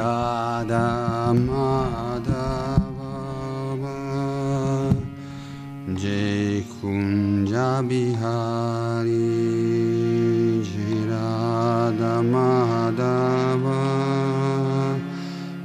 [0.00, 2.32] Radha Madhava
[6.00, 9.28] Jai Kunja Bihari
[10.68, 13.80] Jai Radha Madhava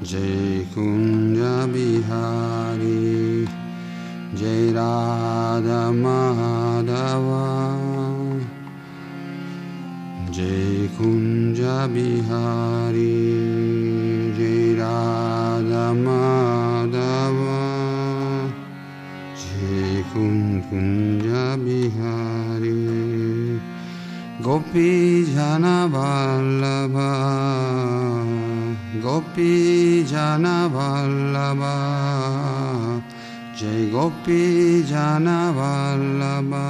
[0.03, 3.47] Jai Kunja Bihari
[4.35, 7.45] Jai Radha Madhava
[10.35, 13.64] Jai Kunja Bihari
[16.03, 17.63] Madhava
[19.33, 22.81] Jai Kunja Bihari
[24.41, 27.11] Gopi Jana Vallabha
[29.01, 31.75] Gopi Jana Vallabha
[33.55, 36.67] Jai Gopi Jana Vallabha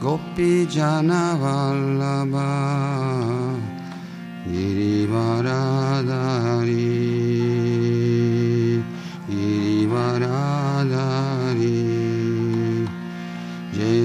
[0.00, 2.48] Gopi Jana Vallabha
[4.48, 6.97] Girivaradari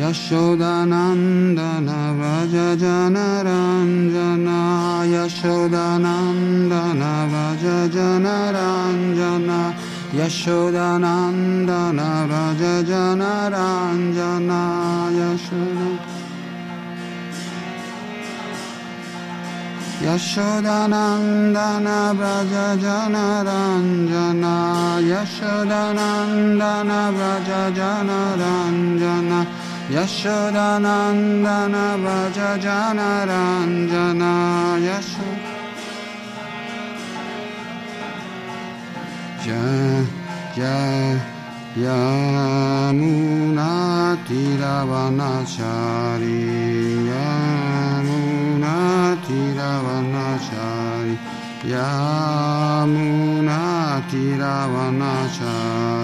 [0.00, 4.60] Yashodanandan व्रज जनरञ्जना
[5.14, 9.58] यशोदानन्दन व्रज जनरञ्जना
[10.20, 14.62] यशोदानन्दन व्रज जनरञ्जना
[15.18, 15.90] यशोदा
[20.04, 21.86] यशोदानन्दन
[22.18, 22.52] व्रज
[22.82, 24.52] जनरञ्जना
[25.10, 29.40] यशोदानन्दन व्रज जनरञ्जना
[29.90, 34.32] Yashodanandana Braja Jana Ranjana
[34.86, 35.50] Yashodanandana
[39.42, 39.90] Braja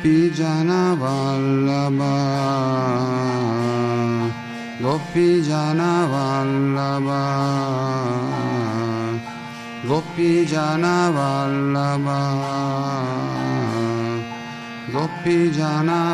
[0.08, 2.14] Gopi Jana Vallabha
[4.80, 6.08] Gopi Jana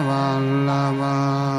[0.06, 1.54] Vallabha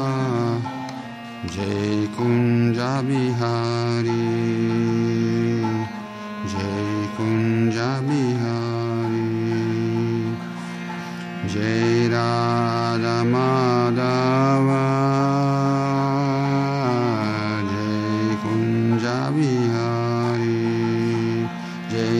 [17.76, 19.16] Jai Kunja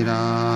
[0.07, 0.56] Radha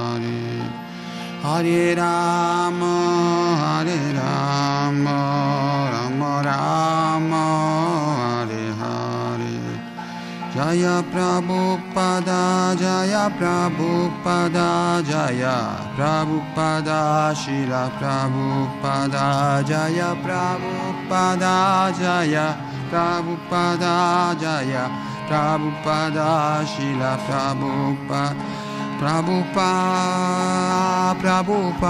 [1.41, 7.45] Hare Rama, Hare Rama, Rama Rama,
[8.45, 9.81] Hare Hare.
[10.53, 22.53] Jaya Prabhupada, Jaya Prabhupada, Jaya Prabhupada, Shila Prabhupada, Jaya Prabhupada, Jaya
[22.91, 24.85] Prabhupada, Jaya
[25.25, 28.60] Prabhupada, Shila Prabhupada.
[29.01, 29.57] Prabhupada,
[31.17, 31.89] Prabhupada,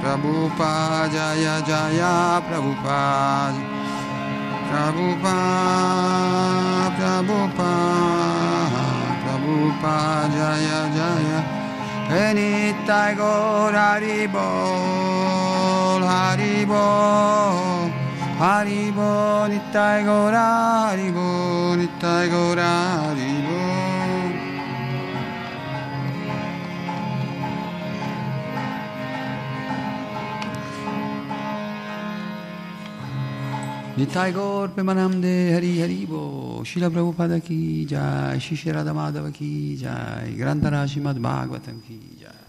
[0.00, 3.60] Prabhupada, Jaya Jaya Prabhupada,
[4.72, 5.92] Prabhupada,
[6.96, 8.80] Prabhupada,
[9.20, 11.44] Prabhupada, Jaya Jaya,
[12.08, 14.40] Enitai Gaur Haribol,
[16.00, 17.92] Haribol,
[18.40, 23.91] Haribol, Nitai Gaur Haribol, Nitai Gaur Haribol.
[33.94, 40.88] Nitai Gaur Pemanamde Hari Haribo Shila Prabhupada ki jai Shishi Radha Madhava ki jai Grandhara
[40.88, 42.41] Srimad Bhagavatam ki jai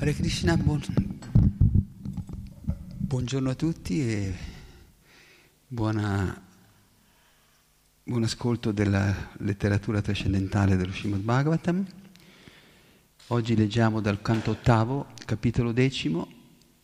[0.00, 0.82] Hare Krishna, buon-
[2.98, 4.34] buongiorno a tutti e
[5.66, 6.40] buona-
[8.04, 11.84] buon ascolto della letteratura trascendentale dello Srimad Bhagavatam.
[13.28, 16.28] Oggi leggiamo dal canto ottavo, capitolo decimo,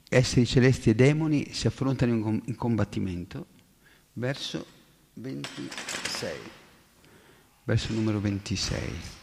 [0.09, 3.47] esseri celesti e demoni si affrontano in, com- in combattimento,
[4.15, 4.67] verso
[5.15, 6.39] 26,
[7.65, 9.23] verso numero 26.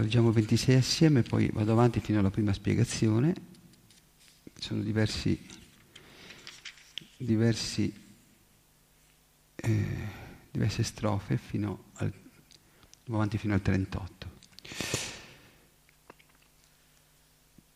[0.00, 3.34] Leggiamo il 26 assieme, poi vado avanti fino alla prima spiegazione.
[4.58, 5.38] Sono diversi,
[7.16, 7.92] diversi,
[9.54, 10.08] eh,
[10.50, 12.12] diverse strofe fino al,
[13.10, 14.34] avanti fino al 38.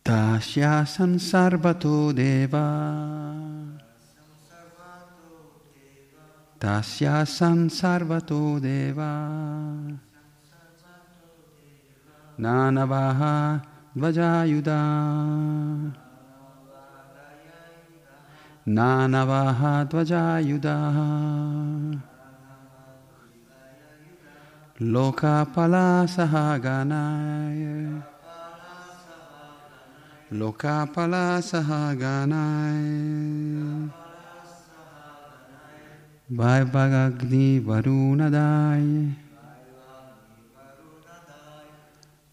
[0.02, 3.88] Tasya sansarvato deva
[6.58, 10.08] Tasya sansarvato deva
[12.40, 13.60] Nanavaha
[13.92, 14.80] Dvajayuda
[18.66, 20.76] Nanavaha Dvajayuda
[24.80, 28.00] Lokapala Sahaganaya
[30.32, 32.80] Lokapala Sahaganaya
[36.32, 37.60] Vaivagagni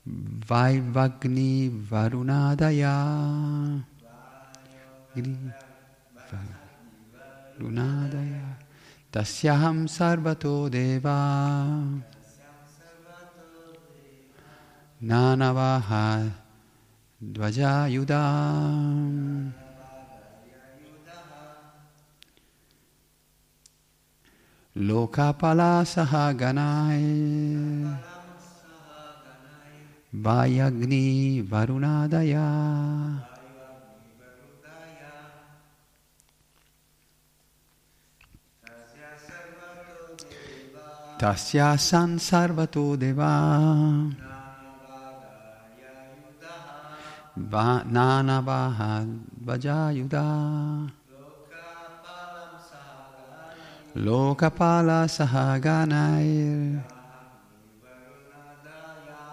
[0.08, 2.96] Vaivagni Varunadaya.
[7.60, 8.48] Varunadaya.
[9.12, 11.18] Tasyaham Sarvato Deva.
[15.04, 16.32] Nanavaha
[17.22, 18.34] Dvajayudam
[24.76, 27.06] Lokapala Sahaganai
[27.86, 28.17] Vayagni
[31.44, 32.48] Varunadaya
[41.20, 44.16] Tasya San Sarvato Deva
[47.36, 49.06] Va Nanavaha
[49.44, 50.90] Vajayuda
[53.96, 56.97] Lokapala Sahaganair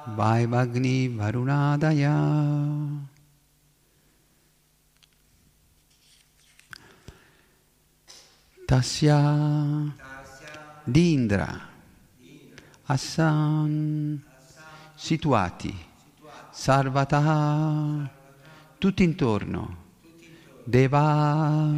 [0.06, 2.12] Vaivagni Varunadaya.
[8.66, 9.20] Tasya
[10.84, 11.73] di Indra
[12.87, 14.23] Assan
[14.94, 15.75] situati.
[16.50, 18.11] Sarvataha.
[18.76, 19.76] Tutti intorno.
[20.64, 21.73] Deva.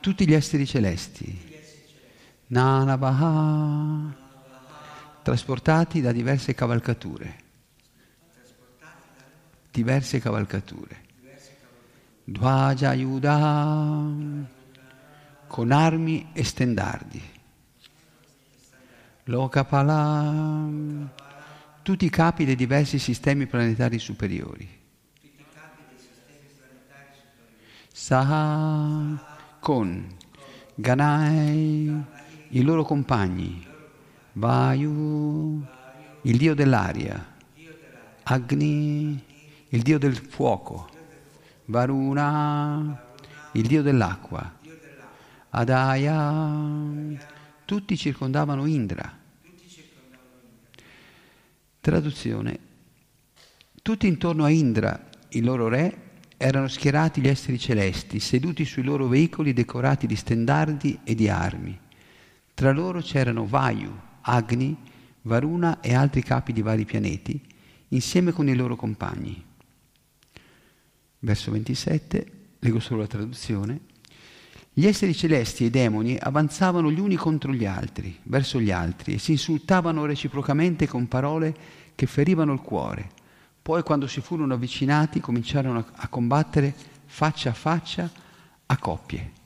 [0.00, 1.50] Tutti gli esseri celesti.
[2.48, 4.20] Nanavaha
[5.22, 7.41] trasportati da diverse cavalcature
[9.72, 11.00] diverse cavalcature.
[12.24, 14.04] Dvaja Yuda
[15.46, 17.22] con armi e stendardi.
[19.24, 20.68] Lokapala
[21.82, 24.80] tutti i capi dei diversi sistemi planetari superiori.
[27.92, 30.16] Saha con
[30.74, 32.04] Ganai
[32.48, 33.66] i loro compagni.
[34.32, 35.64] Vayu
[36.22, 37.30] il dio dell'aria.
[38.24, 39.30] Agni
[39.74, 40.88] il dio del fuoco
[41.66, 43.04] Varuna
[43.52, 44.58] il dio dell'acqua
[45.50, 46.42] Adaya
[47.64, 49.18] tutti circondavano Indra
[51.80, 52.58] traduzione
[53.82, 59.06] tutti intorno a Indra il loro re erano schierati gli esseri celesti seduti sui loro
[59.06, 61.78] veicoli decorati di stendardi e di armi
[62.54, 64.76] tra loro c'erano Vayu, Agni,
[65.22, 67.40] Varuna e altri capi di vari pianeti,
[67.88, 69.42] insieme con i loro compagni.
[71.24, 73.80] Verso 27, leggo solo la traduzione.
[74.72, 79.14] Gli esseri celesti e i demoni avanzavano gli uni contro gli altri, verso gli altri,
[79.14, 81.54] e si insultavano reciprocamente con parole
[81.94, 83.10] che ferivano il cuore.
[83.60, 86.74] Poi, quando si furono avvicinati, cominciarono a, combattere
[87.06, 88.10] faccia a faccia
[88.66, 89.40] a coppie.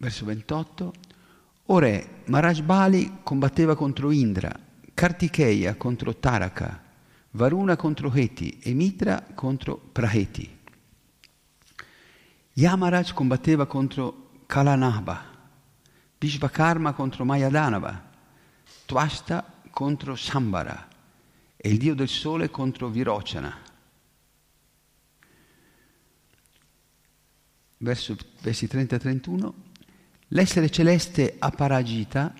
[0.00, 0.92] verso 28,
[1.66, 4.52] O re, Marajbali combatteva contro Indra,
[4.94, 6.82] Kartikeya contro Taraka,
[7.32, 10.58] Varuna contro Heti e Mitra contro Praheti.
[12.54, 15.24] Yamaraj combatteva contro Kalanabha,
[16.18, 18.10] Vishvakarma contro Mayadanava,
[18.84, 20.88] Twasta contro Sambara
[21.56, 23.56] e il dio del sole contro Virocana.
[27.78, 29.54] Verso, versi 30 e 31.
[30.28, 32.34] L'essere celeste Aparagita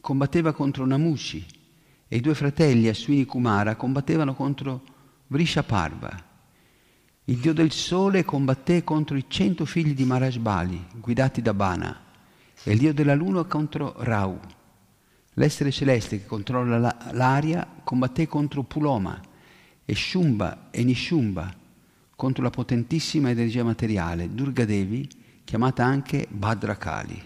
[0.00, 1.62] combatteva contro Namushi
[2.08, 4.82] e i due fratelli Aswini Kumara combattevano contro
[5.28, 6.32] Vrishaparva.
[7.24, 12.00] Il dio del sole combatté contro i cento figli di Marajbali, guidati da Bana,
[12.62, 14.38] e il dio della luna contro Rau.
[15.34, 19.20] L'essere celeste che controlla l'aria combatté contro Puloma
[19.84, 21.52] e Shumba e Nishumba
[22.14, 25.08] contro la potentissima energia materiale, Durga Devi,
[25.44, 27.22] chiamata anche Bhadrakali.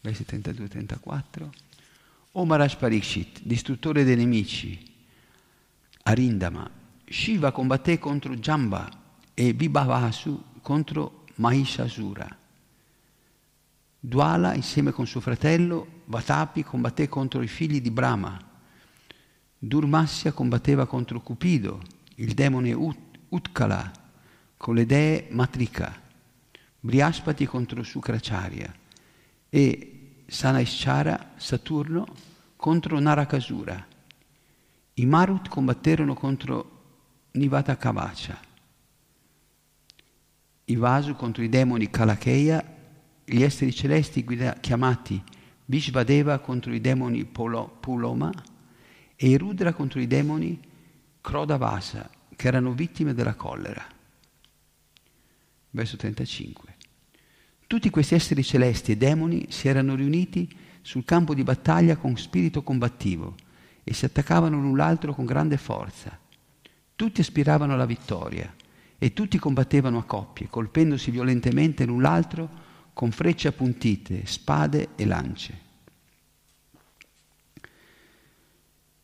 [0.00, 1.48] Versi 32-34.
[2.34, 4.78] O Maharaj Parikshit, distruttore dei nemici,
[6.04, 6.70] Arindama,
[7.04, 8.88] Shiva combatté contro Jamba
[9.34, 12.38] e Vibhavasu contro Mahishasura.
[14.00, 18.42] Dwala, insieme con suo fratello, Vatapi combatté contro i figli di Brahma.
[19.58, 21.82] Durmasya combatteva contro Cupido,
[22.14, 23.92] il demone Ut- Utkala,
[24.56, 26.00] con le dee Matrika,
[26.80, 28.74] Briaspati contro Sukracharya
[29.50, 30.01] e
[30.32, 32.06] Sanaishara, Saturno,
[32.56, 33.86] contro Narakasura.
[34.94, 36.70] I Marut combatterono contro
[37.32, 38.40] Nivata Kavacha,
[40.64, 42.64] i Vasu contro i demoni Kalakeya,
[43.26, 45.22] gli esseri celesti guida- chiamati
[45.66, 48.32] Vishvadeva contro i demoni Polo- Puloma
[49.14, 50.58] e i Rudra contro i demoni
[51.20, 53.86] Krodavasa, che erano vittime della collera
[55.70, 56.71] verso 35.
[57.72, 60.46] Tutti questi esseri celesti e demoni si erano riuniti
[60.82, 63.34] sul campo di battaglia con spirito combattivo
[63.82, 66.18] e si attaccavano l'un l'altro con grande forza.
[66.94, 68.54] Tutti aspiravano alla vittoria
[68.98, 72.50] e tutti combattevano a coppie, colpendosi violentemente l'un l'altro
[72.92, 75.60] con frecce appuntite, spade e lance.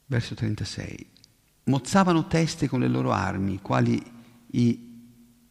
[0.04, 1.06] Verso 36.
[1.64, 3.98] Mozzavano teste con le loro armi, quali
[4.50, 4.87] i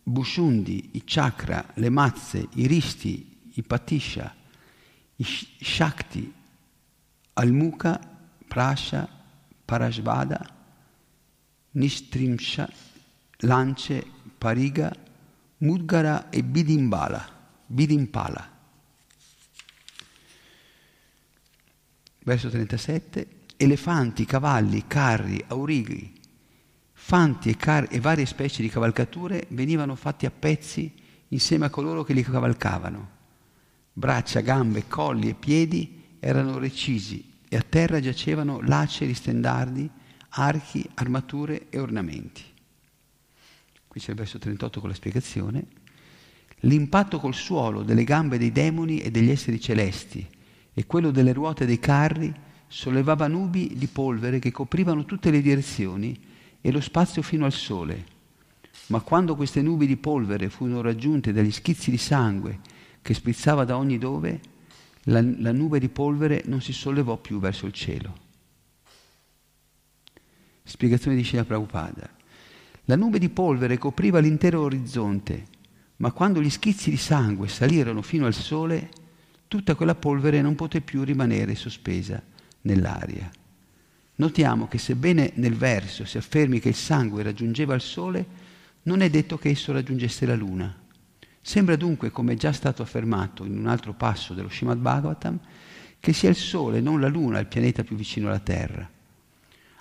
[0.10, 4.34] bushundi, i chakra, le mazze, i risti, i patisha,
[5.18, 6.34] i shakti,
[7.34, 8.00] almuka,
[8.48, 9.08] prasha,
[9.66, 10.40] parashvada,
[11.72, 12.72] nistrimsha,
[13.40, 14.06] lance,
[14.38, 14.96] pariga,
[15.58, 17.28] mudgara e bidimbala,
[17.66, 18.56] bidimpala.
[22.24, 23.36] Verso 37.
[23.58, 26.17] Elefanti, cavalli, carri, aurighi,
[27.08, 30.94] fanti e, car- e varie specie di cavalcature venivano fatti a pezzi
[31.30, 33.10] insieme a coloro che li cavalcavano.
[33.94, 39.90] Braccia, gambe, colli e piedi erano recisi e a terra giacevano laceri, stendardi,
[40.32, 42.44] archi, armature e ornamenti.
[43.88, 45.66] Qui c'è il verso 38 con la spiegazione.
[46.60, 50.28] L'impatto col suolo delle gambe dei demoni e degli esseri celesti
[50.74, 52.36] e quello delle ruote dei carri
[52.68, 58.16] sollevava nubi di polvere che coprivano tutte le direzioni e lo spazio fino al sole.
[58.88, 62.60] Ma quando queste nubi di polvere furono raggiunte dagli schizzi di sangue
[63.02, 64.40] che sprizzava da ogni dove,
[65.04, 68.26] la, la nube di polvere non si sollevò più verso il cielo.
[70.64, 72.10] Spiegazione di Shila Prabhupada.
[72.86, 75.46] La nube di polvere copriva l'intero orizzonte,
[75.98, 78.90] ma quando gli schizzi di sangue salirono fino al sole,
[79.48, 82.22] tutta quella polvere non poté più rimanere sospesa
[82.62, 83.30] nell'aria.
[84.20, 88.26] Notiamo che sebbene nel verso si affermi che il sangue raggiungeva il sole,
[88.84, 90.76] non è detto che esso raggiungesse la luna.
[91.40, 95.40] Sembra dunque, come già stato affermato in un altro passo dello Srimad Bhagavatam,
[96.00, 98.90] che sia il sole, non la luna, il pianeta più vicino alla Terra.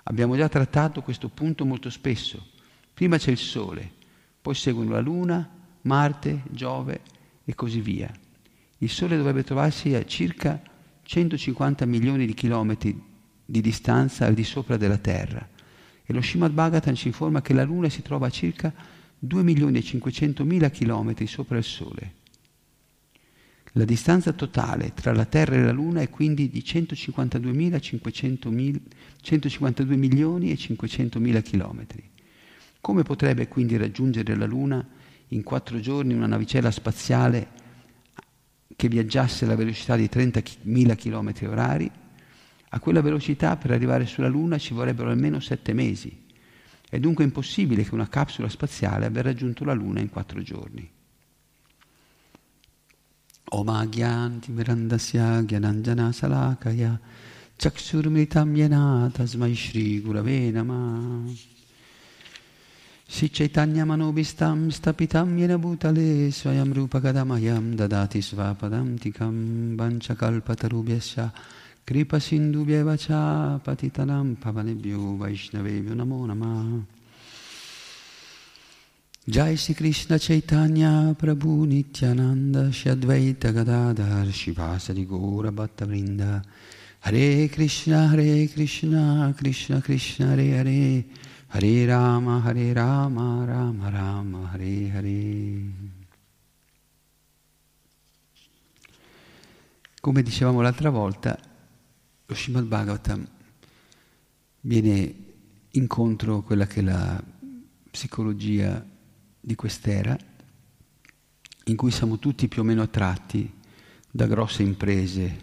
[0.03, 2.51] Abbiamo già trattato questo punto molto spesso.
[2.93, 3.91] Prima c'è il sole,
[4.39, 5.49] poi seguono la luna,
[5.81, 7.01] Marte, Giove
[7.43, 8.11] e così via.
[8.77, 10.61] Il sole dovrebbe trovarsi a circa
[11.01, 13.06] 150 milioni di chilometri
[13.49, 15.47] di distanza al di sopra della Terra.
[16.05, 18.73] E lo Srimad Bhagavatam ci informa che la Luna si trova a circa
[19.17, 22.13] 2 milioni e 500 mila chilometri sopra il Sole.
[23.73, 27.81] La distanza totale tra la Terra e la Luna è quindi di 152,
[29.21, 32.03] 152 milioni e 500 mila chilometri.
[32.81, 34.85] Come potrebbe quindi raggiungere la Luna
[35.29, 37.47] in quattro giorni una navicella spaziale
[38.75, 41.91] che viaggiasse alla velocità di 30.000 km orari?
[42.69, 46.25] A quella velocità per arrivare sulla Luna ci vorrebbero almeno sette mesi.
[46.89, 50.89] È dunque impossibile che una capsula spaziale abbia raggiunto la Luna in quattro giorni.
[53.49, 56.99] Omagyanti Mirandasya Gyananjana Salakaya
[57.55, 60.51] Chaksurmitam Yena Tasmai Shri Gurave
[63.07, 71.31] Chaitanya Manobistam Stapitam Yena Bhutale Swayam Rupa Kadamayam Dadati Svapadam Tikam Vanchakalpatarubhyasya
[71.87, 76.83] Kripa Sindhubhyeva Cha Patitanam Pavanebhyo Vaishnavebhyo Namo Namah
[79.25, 86.43] Jai Sri Krishna Chaitanya Prabhu Nityananda Shadvaita Gadadhar Shivasari Gora Bhatta Vrinda.
[87.05, 91.05] Hare Krishna Hare Krishna Krishna Krishna Hare Hare.
[91.47, 95.95] Hare Rama Hare Rama Rama Rama Hare Hare.
[100.01, 101.37] Come dicevamo l'altra volta,
[102.29, 103.25] lo Srimad Bhagavatam
[104.61, 105.15] viene
[105.71, 107.23] incontro a quella che è la
[107.89, 108.85] psicologia
[109.39, 110.17] di quest'era,
[111.65, 113.49] in cui siamo tutti più o meno attratti
[114.11, 115.39] da grosse imprese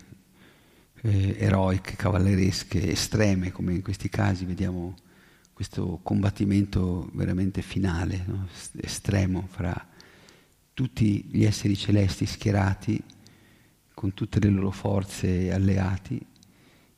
[1.00, 4.94] eh, eroiche, cavalleresche, estreme, come in questi casi vediamo
[5.54, 8.46] questo combattimento veramente finale, no?
[8.82, 9.88] estremo, fra
[10.74, 13.02] tutti gli esseri celesti schierati
[13.94, 16.32] con tutte le loro forze alleati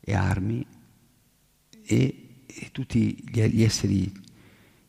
[0.08, 0.64] e armi
[1.82, 4.12] e, e tutti gli, gli esseri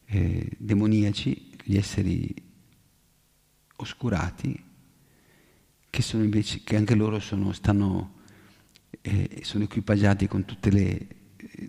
[0.05, 2.35] eh, demoniaci, gli esseri
[3.77, 4.63] oscurati,
[5.89, 8.19] che, sono invece, che anche loro sono, stanno,
[9.01, 11.07] eh, sono equipaggiati con tutte le,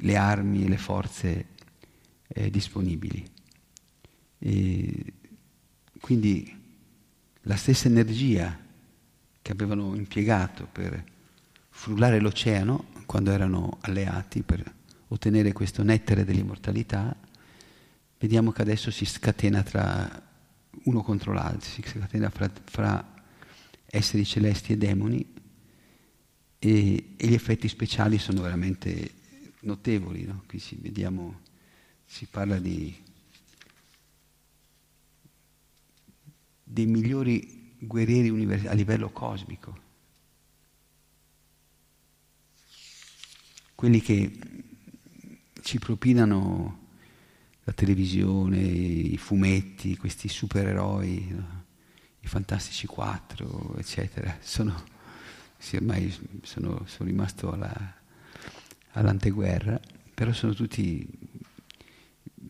[0.01, 1.47] le, armi e le forze
[2.27, 3.27] eh, disponibili.
[4.41, 5.13] E
[6.01, 6.55] quindi
[7.43, 8.61] la stessa energia
[9.41, 11.03] che avevano impiegato per
[11.71, 14.63] frullare l'oceano quando erano alleati per
[15.09, 17.17] ottenere questo nettare dell'immortalità,
[18.19, 20.27] vediamo che adesso si scatena tra
[20.85, 23.15] uno contro l'altro, si scatena fra, fra
[23.87, 25.27] esseri celesti e demoni
[26.59, 29.15] e, e, gli effetti speciali sono veramente
[29.61, 30.25] notevoli.
[30.25, 30.43] No?
[30.47, 31.41] Qui si, vediamo,
[32.05, 32.95] si parla di,
[36.63, 39.87] dei migliori guerrieri univers- a livello cosmico,
[43.79, 44.33] quelli che
[45.63, 46.87] ci propinano
[47.63, 51.65] la televisione, i fumetti, questi supereroi, no?
[52.19, 54.37] i Fantastici Quattro, eccetera.
[54.41, 54.83] Sono,
[55.57, 56.13] sì, ormai
[56.43, 57.95] sono, sono rimasto alla,
[58.95, 59.81] all'anteguerra,
[60.13, 61.09] però sono tutti,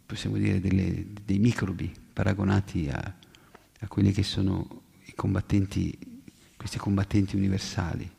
[0.06, 3.14] possiamo dire, delle, dei microbi paragonati a,
[3.80, 6.22] a quelli che sono i combattenti,
[6.56, 8.10] questi combattenti universali.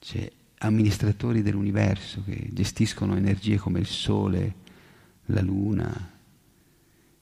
[0.00, 0.32] Cioè,
[0.64, 4.54] amministratori dell'universo che gestiscono energie come il sole,
[5.26, 6.12] la luna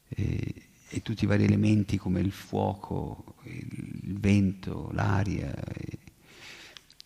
[0.08, 0.54] e,
[0.88, 5.98] e tutti i vari elementi come il fuoco, il vento, l'aria, e,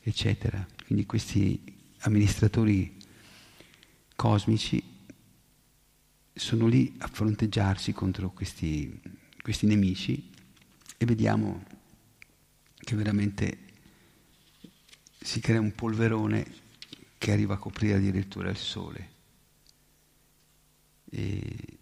[0.03, 0.65] eccetera.
[0.85, 1.63] Quindi questi
[2.01, 2.97] amministratori
[4.15, 4.83] cosmici
[6.33, 9.01] sono lì a fronteggiarsi contro questi,
[9.41, 10.31] questi nemici
[10.99, 11.65] e vediamo
[12.75, 13.66] che veramente
[15.27, 16.47] si crea un polverone
[17.19, 19.11] che arriva a coprire addirittura il sole.
[21.11, 21.79] E,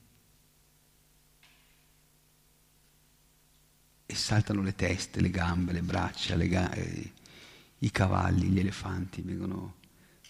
[4.07, 9.75] e saltano le teste, le gambe, le braccia, le ga- i cavalli, gli elefanti, vengono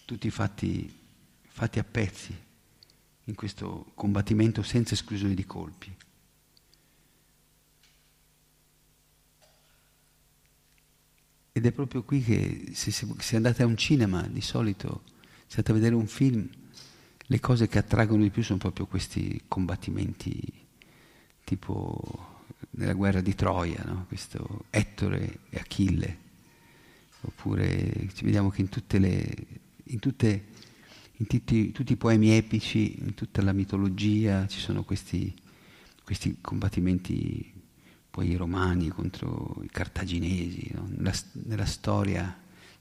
[0.03, 0.93] tutti fatti,
[1.47, 2.37] fatti a pezzi
[3.23, 5.95] in questo combattimento senza esclusione di colpi.
[11.57, 15.03] Ed è proprio qui che se, se, andate a un cinema, di solito,
[15.47, 16.45] se andate a vedere un film,
[17.17, 20.37] le cose che attraggono di più sono proprio questi combattimenti,
[21.45, 24.03] tipo nella guerra di Troia, no?
[24.09, 26.17] questo Ettore e Achille.
[27.21, 29.35] Oppure vediamo che in le,
[29.83, 30.45] in tutte,
[31.13, 35.33] in tutti, tutti, i poemi epici, in tutta la mitologia, ci sono questi,
[36.03, 37.54] questi combattimenti
[38.15, 40.87] poi i romani contro i cartaginesi, no?
[40.87, 41.11] nella,
[41.43, 42.33] nella, storia,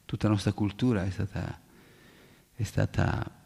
[0.04, 1.60] tutta la nostra cultura è stata,
[2.54, 3.44] è stata,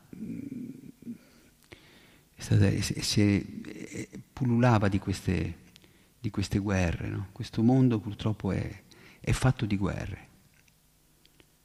[2.35, 5.57] è stata si è, pullulava di queste,
[6.21, 7.09] di queste guerre.
[7.09, 7.29] No?
[7.33, 8.83] Questo mondo purtroppo è,
[9.19, 10.27] è fatto di guerre.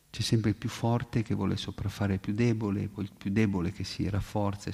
[0.09, 3.73] C'è sempre il più forte che vuole sopraffare il più debole, poi il più debole
[3.73, 4.71] che si rafforza.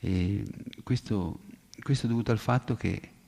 [0.00, 0.44] E
[0.82, 1.38] questo,
[1.80, 3.18] questo è dovuto al fatto che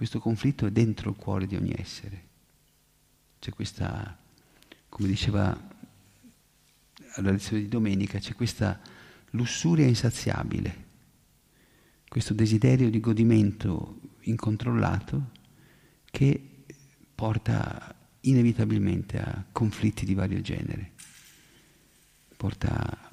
[0.00, 2.24] questo conflitto è dentro il cuore di ogni essere.
[3.38, 4.16] C'è questa,
[4.88, 5.68] come diceva
[7.16, 8.80] alla lezione di domenica, c'è questa
[9.32, 10.86] lussuria insaziabile,
[12.08, 15.32] questo desiderio di godimento incontrollato
[16.06, 16.64] che
[17.14, 20.92] porta inevitabilmente a conflitti di vario genere,
[22.38, 23.12] porta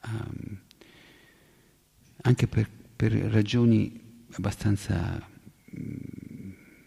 [0.00, 0.30] a,
[2.20, 5.26] anche per, per ragioni abbastanza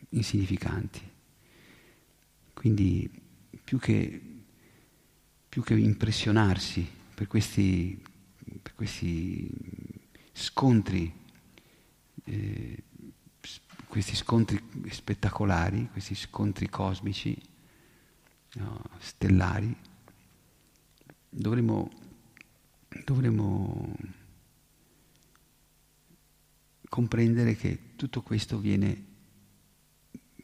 [0.10, 1.02] insignificanti.
[2.54, 3.10] Quindi
[3.64, 4.22] più che,
[5.50, 8.02] più che impressionarsi per questi,
[8.62, 9.50] per questi
[10.32, 11.14] scontri,
[12.26, 12.84] eh,
[13.88, 17.40] questi scontri spettacolari, questi scontri cosmici,
[18.54, 19.76] no, stellari,
[21.30, 21.92] dovremmo,
[23.04, 23.96] dovremmo
[26.90, 29.06] comprendere che tutto questo viene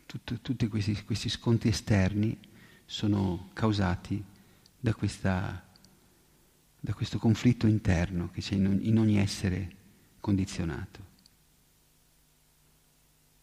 [0.06, 2.40] tutto, tutti questi, questi, scontri esterni
[2.86, 4.24] sono causati
[4.80, 5.68] da, questa,
[6.80, 9.76] da questo conflitto interno che c'è in, ogni essere
[10.22, 11.08] condizionato.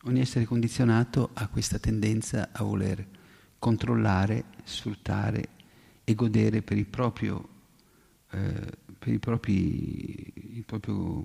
[0.05, 3.07] Ogni essere condizionato ha questa tendenza a voler
[3.59, 5.49] controllare, sfruttare
[6.05, 7.49] e godere per il proprio,
[8.31, 11.23] eh, per il propri, il proprio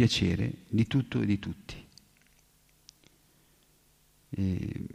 [0.00, 1.86] piacere di tutto e di tutti.
[4.30, 4.86] E,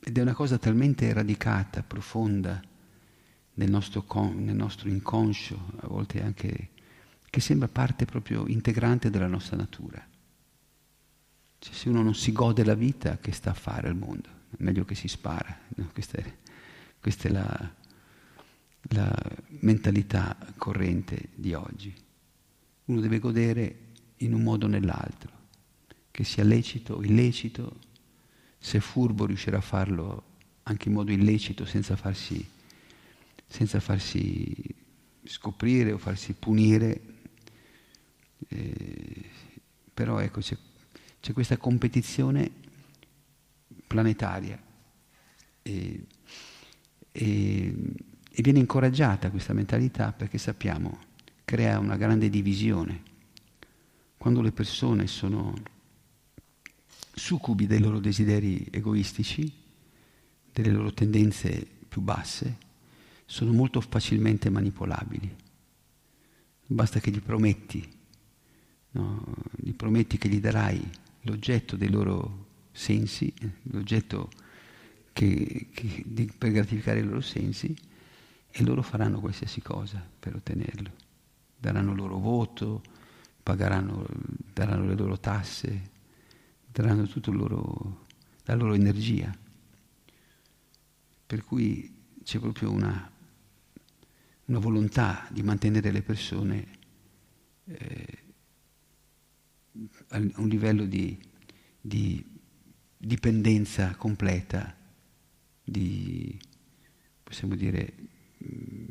[0.00, 2.60] ed è una cosa talmente radicata, profonda
[3.54, 6.70] nel nostro, con, nel nostro inconscio, a volte anche,
[7.30, 10.04] che sembra parte proprio integrante della nostra natura.
[11.60, 14.28] Cioè, se uno non si gode la vita, che sta a fare al mondo?
[14.50, 15.56] È meglio che si spara.
[15.76, 15.88] No?
[15.92, 16.36] Questa, è,
[17.00, 17.74] questa è la,
[18.88, 19.14] la
[19.60, 22.02] mentalità corrente di oggi.
[22.86, 23.78] Uno deve godere
[24.18, 25.32] in un modo o nell'altro
[26.10, 27.80] che sia lecito o illecito,
[28.58, 30.32] se furbo riuscirà a farlo
[30.64, 32.46] anche in modo illecito senza farsi,
[33.46, 34.54] senza farsi
[35.24, 37.00] scoprire o farsi punire.
[38.48, 39.24] Eh,
[39.92, 40.56] però ecco, c'è,
[41.20, 42.50] c'è questa competizione
[43.86, 44.60] planetaria
[45.62, 46.06] E,
[47.12, 47.74] e,
[48.30, 50.98] e viene incoraggiata questa mentalità perché sappiamo,
[51.44, 53.02] crea una grande divisione.
[54.16, 55.54] Quando le persone sono
[57.14, 59.52] succubi dei loro desideri egoistici,
[60.50, 62.58] delle loro tendenze più basse,
[63.26, 65.36] sono molto facilmente manipolabili.
[66.66, 67.86] Basta che gli prometti,
[68.92, 69.34] no?
[69.56, 70.82] gli prometti che gli darai
[71.22, 73.32] l'oggetto dei loro sensi,
[73.64, 74.30] l'oggetto
[75.12, 77.76] che, che, di, per gratificare i loro sensi,
[78.50, 81.03] e loro faranno qualsiasi cosa per ottenerlo.
[81.64, 82.82] Daranno il loro voto,
[83.42, 84.06] pagheranno,
[84.52, 85.92] daranno le loro tasse,
[86.70, 89.34] daranno tutta la loro energia.
[91.24, 91.90] Per cui
[92.22, 93.10] c'è proprio una,
[94.44, 96.66] una volontà di mantenere le persone
[97.64, 98.18] eh,
[100.08, 101.18] a un livello di,
[101.80, 102.22] di
[102.94, 104.76] dipendenza completa,
[105.64, 106.38] di,
[107.22, 107.94] possiamo dire,
[108.44, 108.86] mm,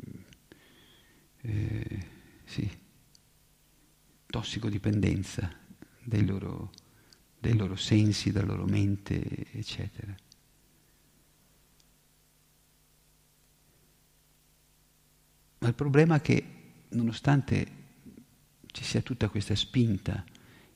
[1.42, 2.13] eh,
[2.54, 2.70] sì,
[4.26, 5.52] tossicodipendenza
[6.04, 6.70] dei loro,
[7.36, 10.14] dei loro sensi, della loro mente, eccetera.
[15.58, 16.44] Ma il problema è che
[16.90, 17.66] nonostante
[18.66, 20.24] ci sia tutta questa spinta,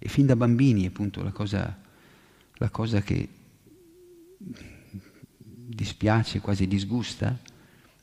[0.00, 1.80] e fin da bambini appunto la cosa,
[2.54, 3.28] la cosa che
[4.36, 7.38] dispiace, quasi disgusta,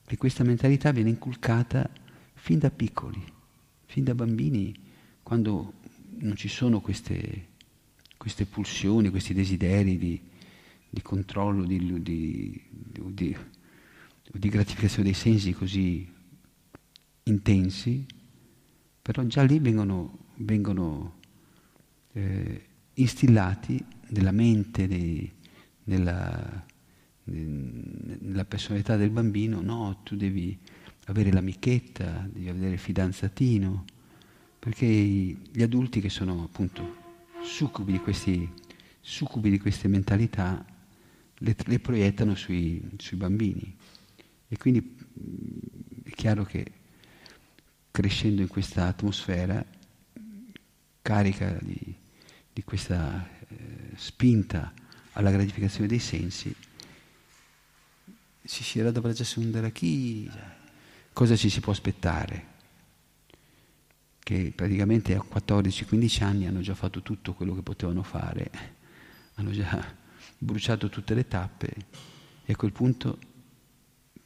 [0.05, 1.89] che questa mentalità viene inculcata
[2.35, 3.33] fin da piccoli,
[3.95, 4.75] fin da bambini,
[5.23, 5.75] quando
[6.17, 7.47] non ci sono queste,
[8.17, 10.19] queste pulsioni, questi desideri di,
[10.89, 12.61] di controllo, di, di,
[14.33, 16.05] di gratificazione dei sensi così
[17.23, 18.05] intensi,
[19.01, 21.19] però già lì vengono, vengono
[22.11, 25.31] eh, instillati nella mente, nei,
[25.85, 26.65] nella,
[27.23, 30.59] nella personalità del bambino, no, tu devi
[31.05, 33.85] avere l'amichetta, devi avere il fidanzatino,
[34.59, 37.03] perché gli adulti che sono appunto
[37.43, 38.51] succubi di, questi,
[38.99, 40.65] succubi di queste mentalità
[41.39, 43.75] le, le proiettano sui, sui, bambini.
[44.47, 44.97] E quindi
[46.03, 46.71] è chiaro che
[47.91, 49.63] crescendo in questa atmosfera
[51.01, 51.95] carica di,
[52.51, 53.55] di questa eh,
[53.95, 54.73] spinta
[55.13, 56.53] alla gratificazione dei sensi,
[58.43, 60.29] si si Radha Vraja Sundara chi,
[61.15, 62.53] cosa ci si può aspettare?
[64.19, 68.51] Che praticamente a 14-15 anni hanno già fatto tutto quello che potevano fare,
[69.35, 69.95] hanno già
[70.37, 71.73] bruciato tutte le tappe
[72.43, 73.17] e a quel punto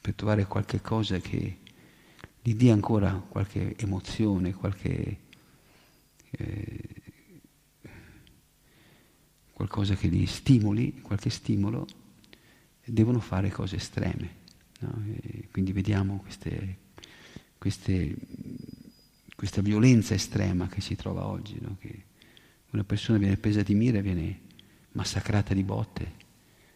[0.02, 1.60] per trovare qualche cosa che
[2.42, 5.20] gli dia ancora qualche emozione, qualche,
[6.32, 7.02] eh,
[9.54, 11.86] qualcosa che li stimoli, qualche stimolo,
[12.84, 14.39] devono fare cose estreme.
[14.80, 15.04] No?
[15.52, 16.78] quindi vediamo queste,
[17.58, 18.16] queste,
[19.36, 21.76] questa violenza estrema che si trova oggi, no?
[21.80, 22.04] che
[22.72, 24.42] una persona viene presa di mira e viene
[24.92, 26.14] massacrata di botte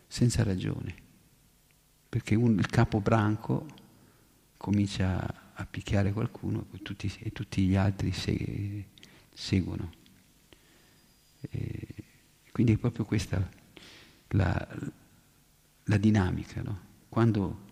[0.08, 0.96] senza ragione,
[2.10, 3.66] perché un, il capo branco
[4.58, 8.86] comincia a picchiare qualcuno e tutti, e tutti gli altri se,
[9.34, 9.92] seguono.
[11.42, 11.88] E
[12.52, 13.62] quindi è proprio questa
[14.30, 14.68] la,
[15.84, 16.62] la dinamica.
[16.62, 16.80] No?
[17.10, 17.63] Quando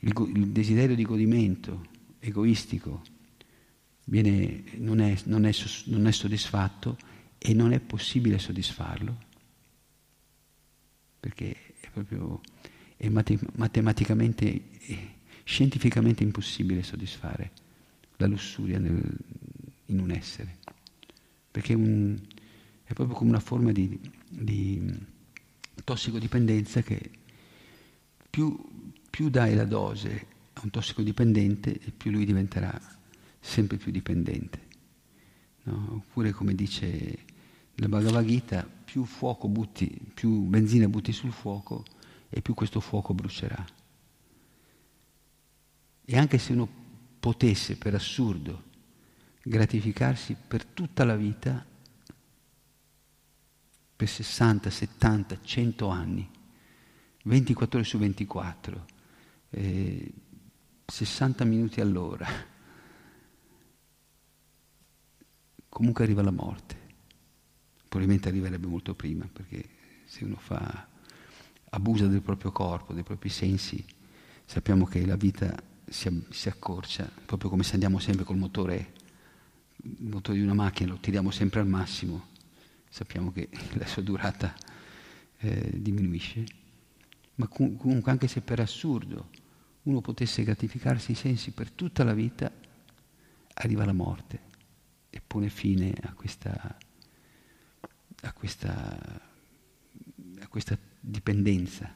[0.00, 1.86] il, desiderio di godimento
[2.18, 3.02] egoistico
[4.04, 5.52] viene, non, è, non, è,
[5.86, 6.96] non è soddisfatto
[7.38, 9.18] e non è possibile soddisfarlo,
[11.20, 12.40] perché è proprio
[12.96, 14.60] è matematicamente
[15.44, 17.52] scientificamente impossibile soddisfare
[18.16, 19.00] la lussuria nel,
[19.86, 20.58] in un essere,
[21.50, 22.18] perché un,
[22.82, 24.92] è, proprio come una forma di, di
[25.84, 27.10] tossicodipendenza che
[28.28, 28.58] più,
[29.18, 32.80] più dai la dose a un tossicodipendente più lui diventerà
[33.40, 34.60] sempre più dipendente.
[35.64, 35.94] No?
[35.94, 37.24] Oppure come dice
[37.74, 41.82] la Bhagavad Gita, più fuoco butti, più benzina butti sul fuoco
[42.28, 43.66] e più questo fuoco brucerà.
[46.04, 46.68] E anche se uno
[47.18, 48.66] potesse, per assurdo,
[49.42, 51.66] gratificarsi per tutta la vita,
[53.96, 56.30] per 60, 70, 100 anni,
[57.24, 58.96] 24 ore su 24,
[59.50, 60.12] eh,
[60.84, 62.26] 60 minuti all'ora,
[65.68, 66.76] comunque arriva la morte.
[67.88, 69.64] Probabilmente arriverebbe molto prima, perché
[70.04, 70.86] se uno fa,
[71.70, 73.84] abusa del proprio corpo, dei propri sensi,
[74.44, 75.54] sappiamo che la vita
[75.86, 78.92] si, si, accorcia, proprio come se andiamo sempre col motore,
[79.76, 82.28] il motore di una macchina, lo tiriamo sempre al massimo,
[82.88, 84.54] sappiamo che la sua durata
[85.38, 86.44] eh, diminuisce,
[87.38, 89.30] ma comunque anche se per assurdo
[89.82, 92.52] uno potesse gratificarsi i sensi per tutta la vita,
[93.54, 94.40] arriva la morte
[95.08, 96.76] e pone fine a questa,
[98.22, 99.20] a questa,
[100.40, 101.94] a questa dipendenza.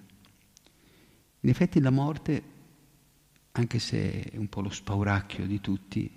[1.40, 2.42] In effetti la morte,
[3.52, 6.10] anche se è un po' lo spauracchio di tutti,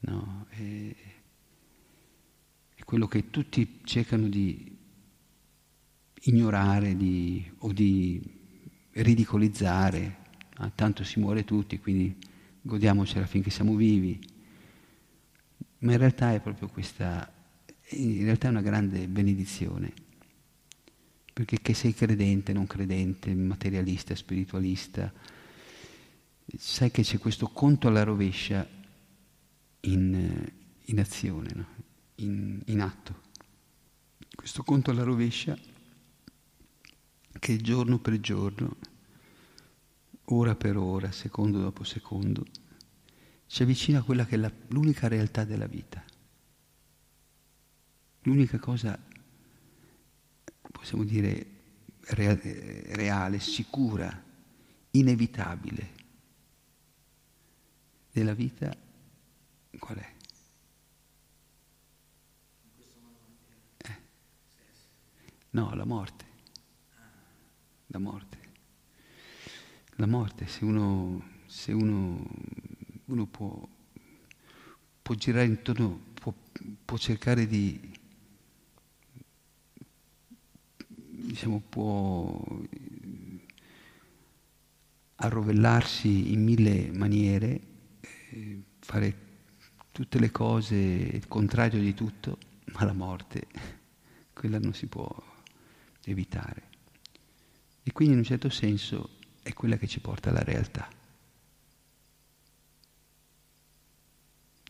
[0.00, 0.94] no, è,
[2.74, 4.77] è quello che tutti cercano di
[6.22, 8.20] ignorare di, o di
[8.92, 10.16] ridicolizzare,
[10.56, 12.16] ah, tanto si muore tutti, quindi
[12.60, 14.18] godiamocela finché siamo vivi.
[15.80, 17.32] Ma in realtà è proprio questa,
[17.90, 19.92] in realtà è una grande benedizione,
[21.32, 25.12] perché che sei credente, non credente, materialista, spiritualista,
[26.56, 28.66] sai che c'è questo conto alla rovescia
[29.80, 30.50] in,
[30.84, 31.66] in azione, no?
[32.16, 33.26] in, in atto.
[34.34, 35.56] Questo conto alla rovescia
[37.38, 38.76] che giorno per giorno,
[40.26, 42.44] ora per ora, secondo dopo secondo,
[43.46, 46.04] ci avvicina a quella che è la, l'unica realtà della vita.
[48.22, 48.98] L'unica cosa,
[50.70, 51.46] possiamo dire,
[52.00, 54.24] reale, sicura,
[54.90, 55.92] inevitabile
[58.10, 58.76] della vita,
[59.78, 60.14] qual è?
[63.78, 63.96] Eh.
[65.50, 66.27] No, la morte
[67.88, 68.36] la morte.
[69.96, 72.24] La morte, se uno, se uno,
[73.06, 73.68] uno può,
[75.02, 76.32] può, girare intorno, può,
[76.84, 77.80] può cercare di,
[80.94, 82.44] diciamo, può
[85.16, 87.60] arrovellarsi in mille maniere,
[88.30, 89.26] eh, fare
[89.90, 92.38] tutte le cose il contrario di tutto,
[92.72, 93.48] ma la morte,
[94.32, 95.10] quella non si può
[96.04, 96.67] evitare.
[97.88, 100.86] E quindi in un certo senso è quella che ci porta alla realtà.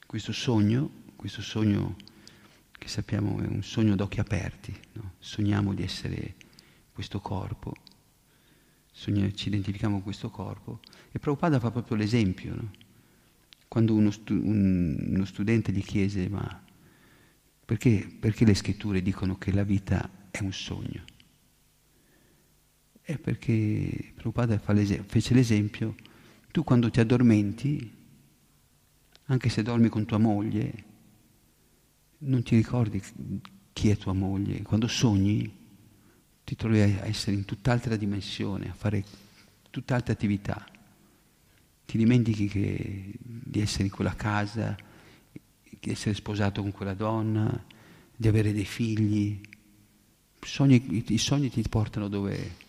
[0.07, 1.97] Questo sogno, questo sogno
[2.71, 5.15] che sappiamo è un sogno d'occhi aperti, no?
[5.19, 6.37] sogniamo di essere
[6.93, 7.75] questo corpo,
[8.93, 10.79] sogniamo, ci identifichiamo con questo corpo
[11.11, 12.55] e Prabhupada fa proprio l'esempio.
[12.55, 12.71] No?
[13.67, 16.63] Quando uno, stu- un, uno, studente gli chiese ma
[17.65, 21.17] perché, perché le scritture dicono che la vita è un sogno?
[23.09, 25.95] È perché Prabhupada fece l'esempio,
[26.51, 27.91] tu quando ti addormenti,
[29.25, 30.85] anche se dormi con tua moglie,
[32.19, 33.03] non ti ricordi
[33.73, 34.61] chi è tua moglie.
[34.61, 35.51] Quando sogni
[36.45, 39.03] ti trovi a essere in tutt'altra dimensione, a fare
[39.71, 40.69] tutt'altre attività.
[41.87, 44.77] Ti dimentichi che, di essere in quella casa,
[45.63, 47.65] di essere sposato con quella donna,
[48.15, 49.41] di avere dei figli.
[50.43, 52.67] Sogni, I sogni ti portano dove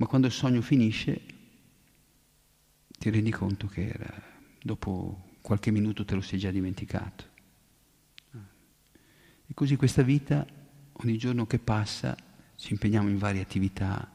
[0.00, 1.20] ma quando il sogno finisce
[2.98, 4.22] ti rendi conto che era,
[4.62, 7.24] dopo qualche minuto te lo sei già dimenticato.
[9.46, 10.46] E così questa vita,
[10.92, 12.16] ogni giorno che passa,
[12.56, 14.10] ci impegniamo in varie attività,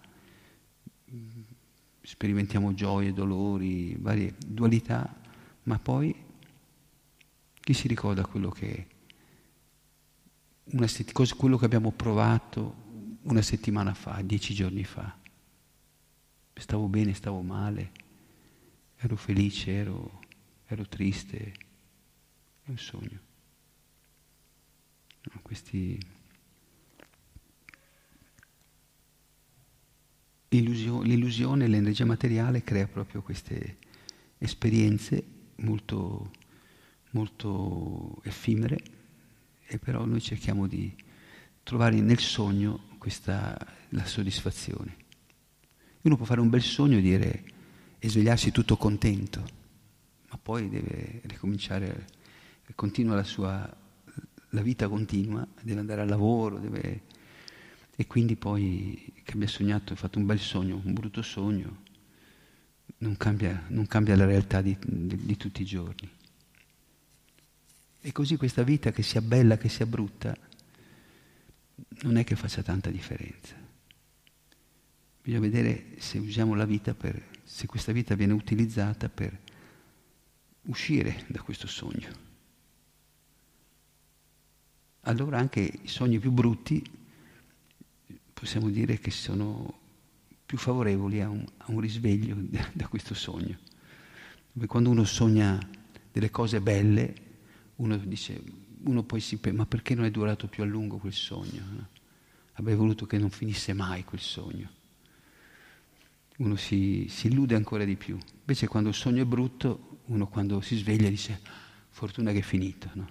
[2.02, 5.16] sperimentiamo gioie, dolori, varie dualità,
[5.64, 6.16] ma poi
[7.60, 8.88] chi si ricorda quello che,
[10.64, 10.88] una,
[11.38, 15.24] quello che abbiamo provato una settimana fa, dieci giorni fa?
[16.58, 17.92] Stavo bene, stavo male,
[18.96, 20.22] ero felice, ero,
[20.66, 21.54] ero triste,
[22.64, 23.20] è un sogno.
[25.22, 26.00] No, questi...
[30.50, 33.78] L'illusione, l'illusione, l'energia materiale crea proprio queste
[34.38, 35.24] esperienze
[35.58, 36.32] molto,
[37.12, 38.80] molto effimere
[39.66, 40.96] e però noi cerchiamo di
[41.64, 43.58] trovare nel sogno questa,
[43.90, 45.04] la soddisfazione.
[46.06, 47.44] Uno può fare un bel sogno e, dire,
[47.98, 49.44] e svegliarsi tutto contento,
[50.30, 52.06] ma poi deve ricominciare,
[52.76, 53.76] continua la sua,
[54.50, 57.02] la vita continua, deve andare al lavoro, deve,
[57.96, 61.82] e quindi poi che abbia sognato, fatto un bel sogno, un brutto sogno,
[63.00, 66.08] non cambia, non cambia la realtà di, di, di tutti i giorni.
[68.02, 70.38] E così questa vita, che sia bella, che sia brutta,
[72.04, 73.65] non è che faccia tanta differenza.
[75.26, 79.36] Bisogna vedere se usiamo la vita per, se questa vita viene utilizzata per
[80.66, 82.10] uscire da questo sogno.
[85.02, 86.80] Allora anche i sogni più brutti
[88.34, 89.80] possiamo dire che sono
[90.46, 93.58] più favorevoli a un, a un risveglio da, da questo sogno.
[94.52, 95.58] Dove quando uno sogna
[96.12, 97.16] delle cose belle,
[97.78, 98.44] uno dice,
[98.84, 101.64] uno poi si pensa, ma perché non è durato più a lungo quel sogno?
[101.72, 101.88] No?
[102.58, 104.84] Avrei voluto che non finisse mai quel sogno.
[106.38, 108.18] Uno si, si illude ancora di più.
[108.40, 111.40] Invece quando il sogno è brutto, uno quando si sveglia dice
[111.90, 113.08] fortuna che è finito, no?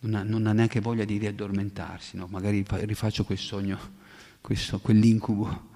[0.00, 2.26] non, ha, non, ha, neanche voglia di riaddormentarsi, no?
[2.26, 3.78] magari rifaccio quel sogno,
[4.40, 5.70] questo, quell'incubo,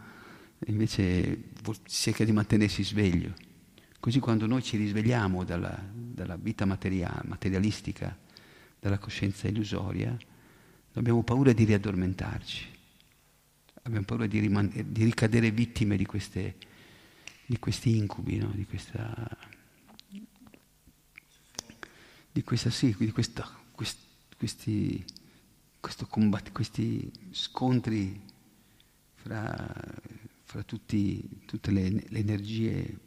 [0.66, 1.44] invece
[1.84, 3.34] cerca di mantenersi sveglio.
[3.98, 8.16] Così quando noi ci risvegliamo dalla, dalla vita materialistica,
[8.78, 10.16] dalla coscienza illusoria,
[10.94, 12.75] abbiamo paura di riaddormentarci,
[13.86, 16.56] abbiamo paura di, riman- di ricadere vittime di, queste,
[17.46, 18.50] di questi incubi, no?
[18.52, 19.38] di questa,
[22.32, 23.98] di questa, sì, di questa, quest,
[24.36, 25.04] questi,
[26.08, 28.20] combat- questi scontri
[29.14, 29.74] fra,
[30.42, 32.98] fra tutti, tutte le, le energie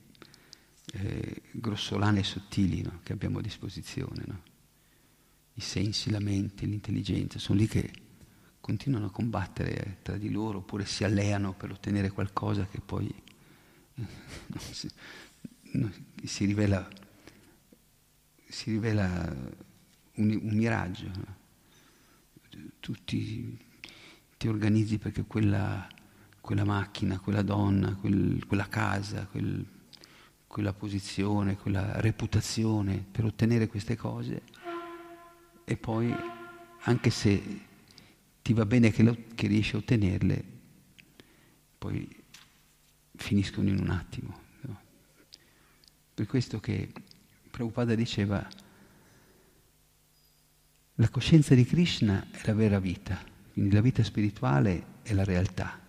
[0.93, 3.01] eh, grossolane e sottili no?
[3.03, 4.23] che abbiamo a disposizione.
[4.25, 4.41] No?
[5.55, 7.91] I sensi, la mente, l'intelligenza sono lì che
[8.69, 13.11] continuano a combattere tra di loro oppure si alleano per ottenere qualcosa che poi
[13.95, 14.05] eh,
[14.59, 14.87] si,
[16.23, 16.87] si, rivela,
[18.47, 19.35] si rivela
[20.13, 21.11] un, un miraggio.
[22.79, 23.57] Tu ti,
[24.37, 25.87] ti, organizzi perché quella,
[26.39, 29.65] quella macchina, quella donna, quel, quella casa, quel
[30.45, 34.41] quella posizione, quella reputazione per ottenere queste cose
[35.63, 36.11] e poi
[36.85, 37.67] anche se
[38.49, 40.43] ti va bene che, lo, che riesci a ottenerle,
[41.77, 42.09] poi
[43.15, 44.39] finiscono in un attimo.
[44.61, 44.81] No?
[46.15, 46.91] Per questo che
[47.51, 48.47] Prabhupada diceva
[50.95, 53.23] la coscienza di Krishna è la vera vita,
[53.53, 55.79] quindi la vita spirituale è la realtà.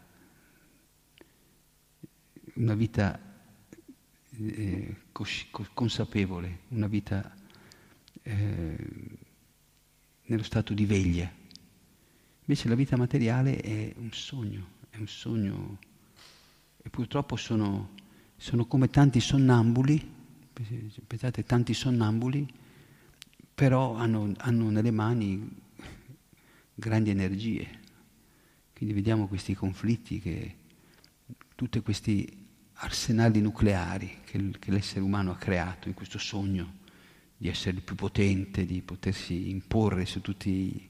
[2.57, 3.19] Una vita
[4.37, 4.97] eh,
[5.73, 7.35] consapevole, una vita
[8.21, 8.77] eh,
[10.27, 11.40] nello stato di veglia.
[12.51, 15.79] Invece la vita materiale è un sogno, è un sogno
[16.83, 17.91] e purtroppo sono,
[18.37, 20.15] sono come tanti sonnambuli,
[21.07, 22.53] pensate tanti sonnambuli,
[23.55, 25.49] però hanno, hanno nelle mani
[26.75, 27.69] grandi energie.
[28.75, 30.57] Quindi vediamo questi conflitti che
[31.55, 36.79] tutti questi arsenali nucleari che, che l'essere umano ha creato in questo sogno
[37.37, 40.89] di essere il più potente, di potersi imporre su tutti,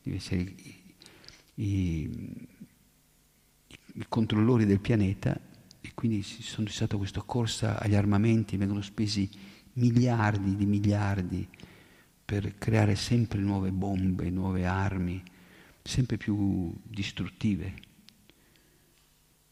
[0.00, 0.80] di essere
[1.54, 2.02] i,
[3.94, 5.38] i, controllori del pianeta
[5.80, 9.28] e quindi c'è stata questa corsa agli armamenti, vengono spesi
[9.74, 11.48] miliardi di miliardi
[12.24, 15.22] per creare sempre nuove bombe, nuove armi,
[15.82, 17.74] sempre più distruttive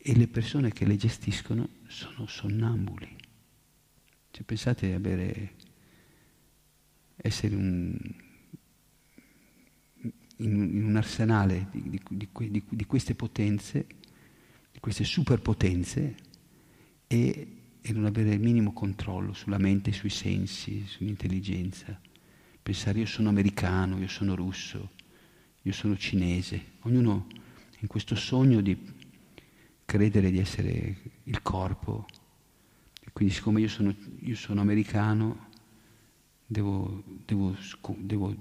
[0.02, 3.16] e le persone che le gestiscono sono sonnambuli.
[4.30, 5.54] Cioè, pensate avere,
[7.16, 7.98] essere un,
[10.40, 12.28] in, in, un arsenale di, di,
[12.68, 13.86] di, queste potenze,
[14.72, 16.14] di queste superpotenze
[17.06, 21.98] e, e non avere il minimo controllo sulla mente, sui sensi, sull'intelligenza.
[22.62, 24.90] Pensare io sono americano, io sono russo,
[25.62, 27.26] io sono cinese, ognuno
[27.80, 28.76] in questo sogno di
[29.84, 32.06] credere di essere il corpo.
[33.12, 35.48] Quindi siccome io sono, io sono americano,
[36.46, 37.56] devo, devo,
[37.98, 38.36] devo,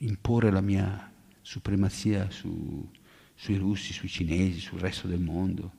[0.00, 2.88] imporre la mia supremazia su,
[3.34, 5.78] sui russi, sui cinesi, sul resto del mondo.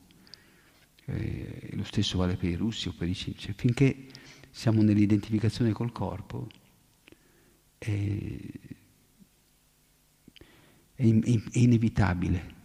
[1.06, 3.46] Eh, lo stesso vale per i russi o per i cinesi.
[3.46, 4.08] Cioè, finché
[4.50, 6.48] siamo nell'identificazione col corpo,
[7.78, 8.38] è,
[10.96, 12.60] è, è inevitabile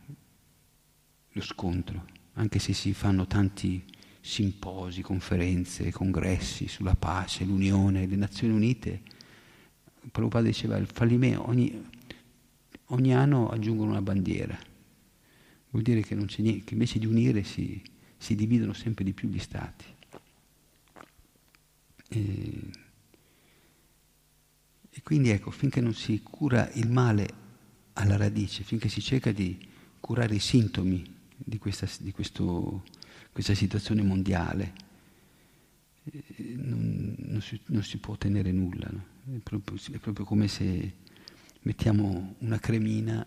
[1.37, 3.85] lo scontro, anche se si fanno tanti
[4.21, 9.03] simposi, conferenze, congressi sulla pace, l'unione, le Nazioni Unite.
[10.11, 11.85] Prabhupada diceva il fallimento, ogni,
[12.87, 14.59] ogni anno aggiungono una bandiera.
[15.71, 17.83] Vuol dire che, niente, che invece di unire si,
[18.17, 19.85] si, dividono sempre di più gli stati.
[22.09, 22.61] E,
[24.91, 27.29] e quindi ecco, finché non si cura il male
[27.95, 29.59] alla radice, finché si cerca di
[30.01, 32.85] curare i sintomi di questa, di questo,
[33.33, 34.73] questa situazione mondiale.
[36.05, 39.16] Eh, non, non, si, non, si, può ottenere nulla, no?
[39.35, 40.95] È, proprio, è, proprio, come se
[41.63, 43.27] mettiamo una cremina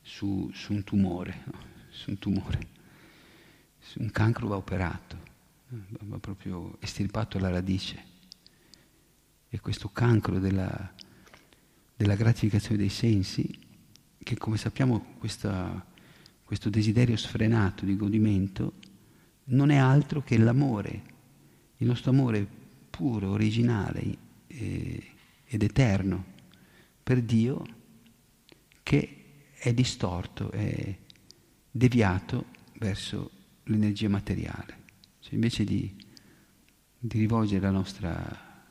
[0.00, 1.58] su, su un tumore, no?
[1.90, 2.72] su un tumore.
[3.96, 5.16] Un cancro va operato,
[6.00, 8.12] va proprio estirpato alla radice.
[9.48, 10.92] E questo cancro della,
[11.94, 13.58] della gratificazione dei sensi,
[14.18, 15.92] che come sappiamo questa
[16.44, 18.74] questo desiderio sfrenato di godimento,
[19.46, 21.02] non è altro che l'amore,
[21.78, 22.46] il nostro amore
[22.90, 24.23] puro, originale
[24.56, 26.24] ed eterno
[27.02, 27.64] per Dio
[28.82, 29.24] che
[29.54, 30.96] è distorto, è
[31.70, 32.46] deviato
[32.78, 33.30] verso
[33.64, 34.82] l'energia materiale.
[35.20, 35.94] Cioè invece di,
[36.98, 38.66] di rivolgere la nostra,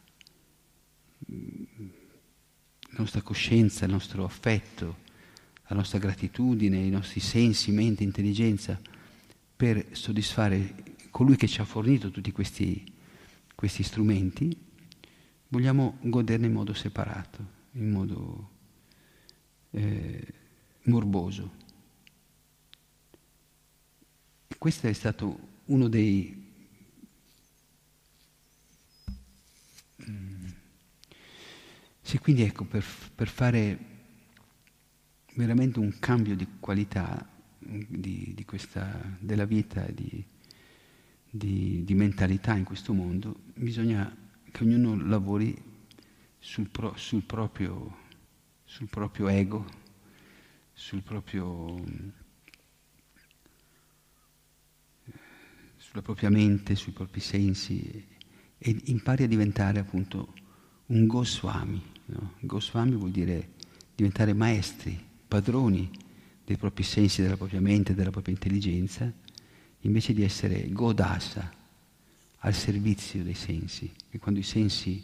[1.25, 4.97] la nostra coscienza, il nostro affetto,
[5.67, 8.79] la nostra gratitudine, i nostri sensi, mente, intelligenza,
[9.55, 10.75] per soddisfare
[11.09, 12.83] colui che ci ha fornito tutti questi,
[13.55, 14.55] questi strumenti,
[15.53, 18.49] vogliamo goderne in modo separato, in modo
[19.69, 20.33] eh,
[20.85, 21.61] morboso.
[24.57, 26.41] Questo è stato uno dei...
[30.09, 30.45] Mm,
[32.01, 32.83] sì, quindi ecco, per,
[33.13, 33.91] per fare
[35.35, 37.29] veramente un cambio di qualità
[37.59, 40.25] di, di questa, della vita, di,
[41.29, 44.22] di, di, mentalità in questo mondo, bisogna
[44.53, 45.59] che ognuno lavori
[46.37, 47.97] sul, pro, sul, proprio,
[48.63, 49.65] sul proprio, ego,
[50.71, 51.83] sul proprio,
[55.75, 58.07] sulla propria mente, sui propri sensi
[58.59, 60.35] e impari a diventare appunto
[60.87, 61.81] un Goswami.
[62.05, 62.33] No?
[62.41, 63.53] Goswami vuol dire
[63.95, 65.89] diventare maestri, padroni
[66.45, 69.11] dei propri sensi, della propria mente, della propria intelligenza,
[69.79, 71.61] invece di essere godasa
[72.45, 73.91] al servizio dei sensi.
[74.09, 75.03] E quando i sensi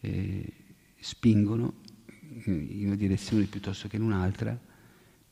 [0.00, 0.52] eh,
[0.98, 1.82] spingono
[2.44, 4.58] in una direzione piuttosto che in un'altra,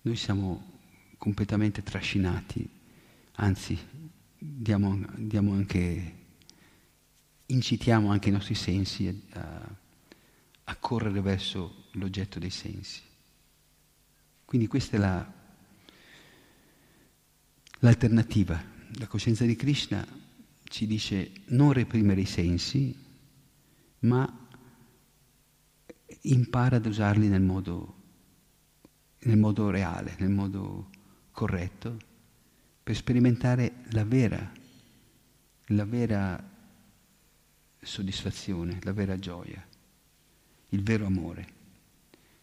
[0.03, 0.73] noi siamo
[1.19, 2.69] completamente trascinati,
[3.37, 3.79] anzi
[4.39, 6.15] diamo, diamo anche,
[7.47, 9.77] incitiamo anche i nostri sensi a,
[10.65, 13.01] a correre verso l'oggetto dei sensi.
[14.45, 15.33] Quindi questa è la,
[17.81, 18.73] l'alternativa.
[18.99, 20.07] La coscienza di Krishna
[20.75, 22.93] ci dice non reprimere i sensi,
[24.01, 24.49] ma
[26.23, 28.03] impara ad usarli nel modo,
[29.21, 30.91] nel modo reale, nel modo
[31.31, 31.97] corretto,
[32.83, 34.53] per sperimentare la vera,
[35.67, 36.51] la vera
[37.81, 39.65] soddisfazione, la vera gioia,
[40.71, 41.47] il vero amore.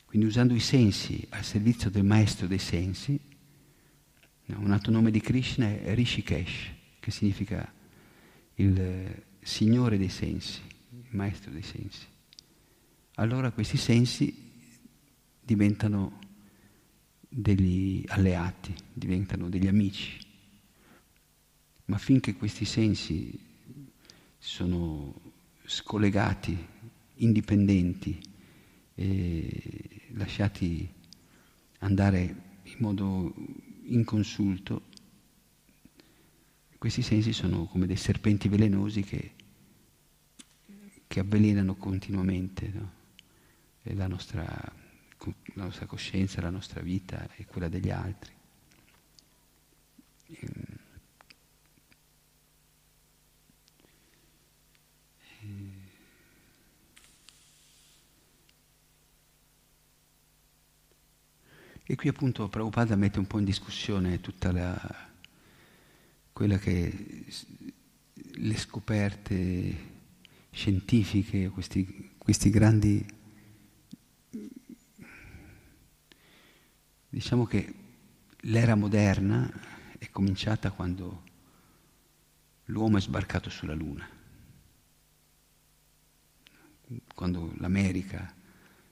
[0.06, 3.20] Quindi usando i sensi al servizio del maestro dei sensi,
[4.46, 7.80] un altro nome di Krishna è Rishikesh, che significa
[8.62, 12.06] il signore dei sensi, il maestro dei sensi.
[13.16, 14.34] Allora questi sensi
[15.42, 16.20] diventano
[17.28, 20.18] degli alleati, diventano degli amici.
[21.86, 23.38] Ma finché questi sensi
[24.38, 25.14] sono
[25.66, 26.58] scollegati,
[27.16, 28.20] indipendenti,
[30.14, 30.88] lasciati
[31.80, 33.34] andare in modo
[33.86, 34.84] inconsulto,
[36.82, 39.36] questi sensi sono come dei serpenti velenosi che,
[41.06, 42.92] che avvelenano continuamente no?
[43.84, 48.34] la, nostra, la, nostra, coscienza, la nostra vita e quella degli altri.
[50.26, 50.80] Ehm,
[61.84, 65.11] E qui appunto Prabhupada mette un po' in discussione tutta la,
[66.34, 67.26] quella che
[68.14, 69.90] le scoperte
[70.52, 73.20] scientifiche, questi, questi grandi...
[77.14, 77.74] Diciamo che
[78.42, 79.52] l'era moderna
[79.98, 81.24] è cominciata quando
[82.66, 84.08] l'uomo è sbarcato sulla Luna,
[87.14, 88.34] quando l'America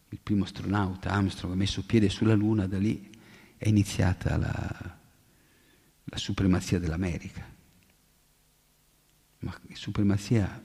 [0.10, 3.10] il primo astronauta Armstrong ha messo piede sulla Luna, da lì
[3.56, 4.99] è iniziata la,
[6.10, 7.46] la supremazia dell'America.
[9.40, 10.62] Ma supremazia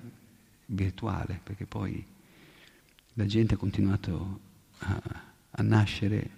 [0.66, 2.05] virtuale, perché poi
[3.14, 4.40] la gente ha continuato
[4.78, 5.03] a,
[5.51, 6.30] a nascere,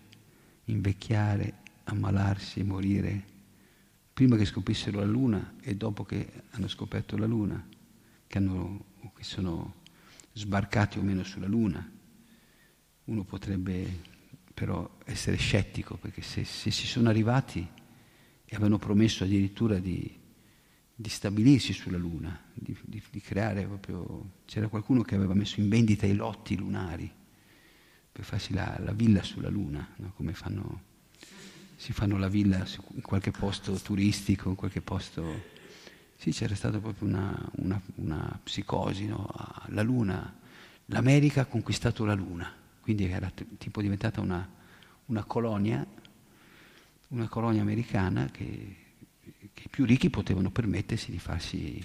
[0.64, 3.34] invecchiare, ammalarsi morire,
[4.12, 7.66] prima che scoprissero la Luna e dopo che hanno scoperto la Luna,
[8.26, 8.84] che, hanno,
[9.14, 9.74] che sono
[10.32, 11.94] sbarcati o meno sulla Luna
[13.06, 14.14] uno potrebbe
[14.54, 17.66] però essere scettico, perché se, se si sono arrivati
[18.46, 20.18] e avevano promesso addirittura di,
[20.94, 24.30] di stabilirsi sulla Luna, di, di, di, creare proprio...
[24.46, 27.10] C'era qualcuno che aveva messo in vendita i lotti lunari
[28.10, 30.12] per farsi la, la villa sulla Luna, no?
[30.16, 30.82] come fanno,
[31.76, 35.54] si fanno la villa in qualche posto turistico, in qualche posto...
[36.18, 39.28] Sì, c'era stata proprio una, una, una psicosi, no?
[39.66, 40.34] la Luna,
[40.86, 44.48] l'America ha conquistato la Luna quindi era t- tipo diventata una,
[45.06, 45.84] una, colonia,
[47.08, 48.76] una colonia americana che,
[49.52, 51.84] che, i più ricchi potevano permettersi di farsi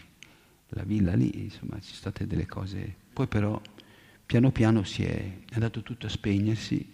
[0.69, 2.95] la villa lì, insomma ci sono state delle cose.
[3.13, 3.61] Poi però
[4.25, 6.89] piano piano si è, andato tutto a spegnersi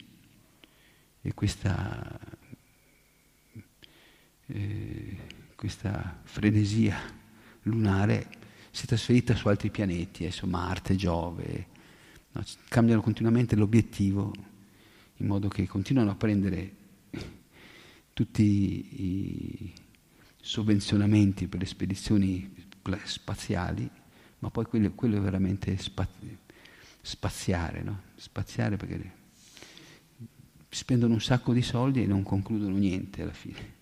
[1.21, 2.19] e questa,
[4.47, 5.17] eh,
[5.55, 6.97] questa frenesia
[7.63, 8.29] lunare
[8.71, 11.67] si è trasferita su altri pianeti, adesso Marte, Giove,
[12.31, 12.43] no?
[12.67, 14.33] cambiano continuamente l'obiettivo
[15.17, 16.76] in modo che continuano a prendere
[18.17, 19.73] tutti i
[20.41, 22.51] sovvenzionamenti per le spedizioni
[23.03, 23.87] spaziali,
[24.39, 26.35] ma poi quello, quello è veramente spazi,
[26.99, 28.01] spaziare, no?
[28.15, 29.11] spaziare perché
[30.67, 33.75] spendono un sacco di soldi e non concludono niente alla fine.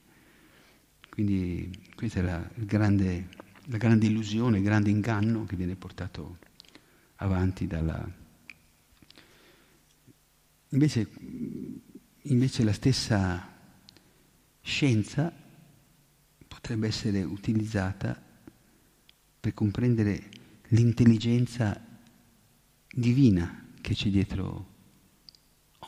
[1.08, 3.30] Quindi questa è la, grande,
[3.68, 6.40] la grande illusione, il grande inganno che viene portato
[7.16, 8.06] avanti dalla...
[10.72, 11.10] Invece,
[12.24, 13.54] invece la stessa
[14.66, 15.32] scienza
[16.48, 18.20] potrebbe essere utilizzata
[19.40, 20.30] per comprendere
[20.70, 21.80] l'intelligenza
[22.92, 24.74] divina che c'è dietro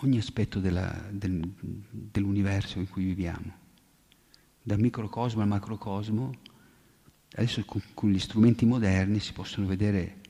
[0.02, 1.42] ogni aspetto della, del,
[1.90, 3.52] dell'universo in cui viviamo,
[4.62, 6.32] dal microcosmo al macrocosmo.
[7.32, 10.22] Adesso con, con gli strumenti moderni si possono vedere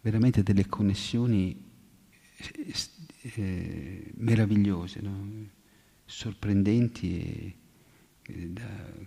[0.00, 1.54] veramente delle connessioni
[2.36, 2.74] eh,
[3.34, 5.48] eh meravigliose, no?
[6.06, 7.59] sorprendenti e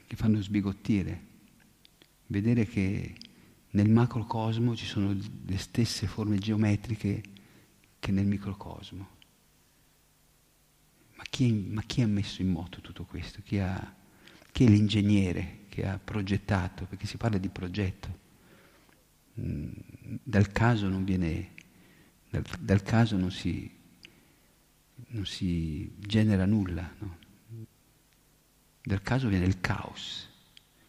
[0.05, 1.32] che fanno sbigottire.
[2.28, 3.15] Vedere che
[3.71, 7.21] nel macrocosmo ci sono le stesse forme geometriche
[7.99, 9.07] che nel microcosmo.
[11.15, 13.41] Ma chi, ma chi ha messo in moto tutto questo?
[13.43, 13.95] Chi, ha,
[14.51, 16.86] chi, è l'ingegnere che ha progettato?
[16.86, 18.19] Perché si parla di progetto.
[19.39, 19.71] Mm,
[20.21, 21.53] dal caso non viene,
[22.30, 23.71] dal, dal caso non si,
[25.07, 26.93] non si, genera nulla.
[26.99, 27.17] No?
[28.84, 30.29] Dal caso viene il caos.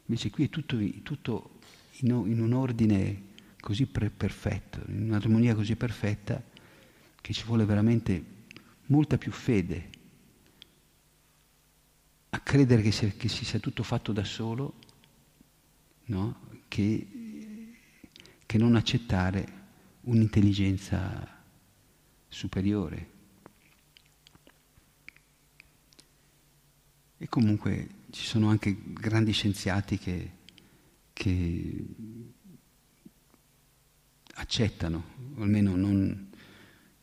[0.06, 1.58] Invece qui è tutto, tutto
[2.00, 6.42] in, in un ordine così pre- perfetto, in un'armonia così perfetta,
[7.20, 8.22] che ci vuole veramente
[8.86, 9.90] molta più fede
[12.34, 14.74] a credere che, sia, che si sia tutto fatto da solo,
[16.06, 16.40] no?
[16.66, 17.06] che,
[18.44, 19.62] che non accettare
[20.02, 21.42] un'intelligenza
[22.26, 23.12] superiore.
[27.18, 30.42] E comunque ci sono anche grandi scienziati che
[31.14, 31.86] che
[34.34, 35.04] accettano,
[35.36, 36.28] o almeno non,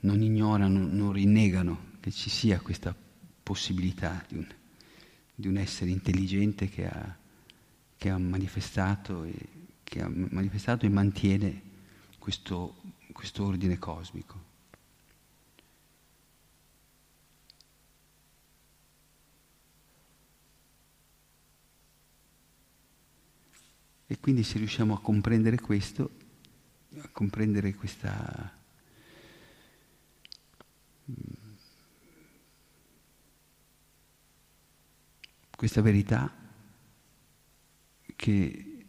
[0.02, 2.94] non ignorano, non rinnegano che ci sia questa
[3.42, 4.48] possibilità di un,
[5.34, 7.18] di un essere intelligente che ha,
[7.98, 9.34] che ha, manifestato e,
[9.84, 11.62] che ha manifestato e mantiene
[12.20, 12.76] questo,
[13.14, 14.50] questo ordine cosmico.
[24.12, 26.12] E quindi se riusciamo a comprendere questo,
[26.98, 28.60] a comprendere questa...
[35.56, 36.30] questa verità
[38.18, 38.86] che,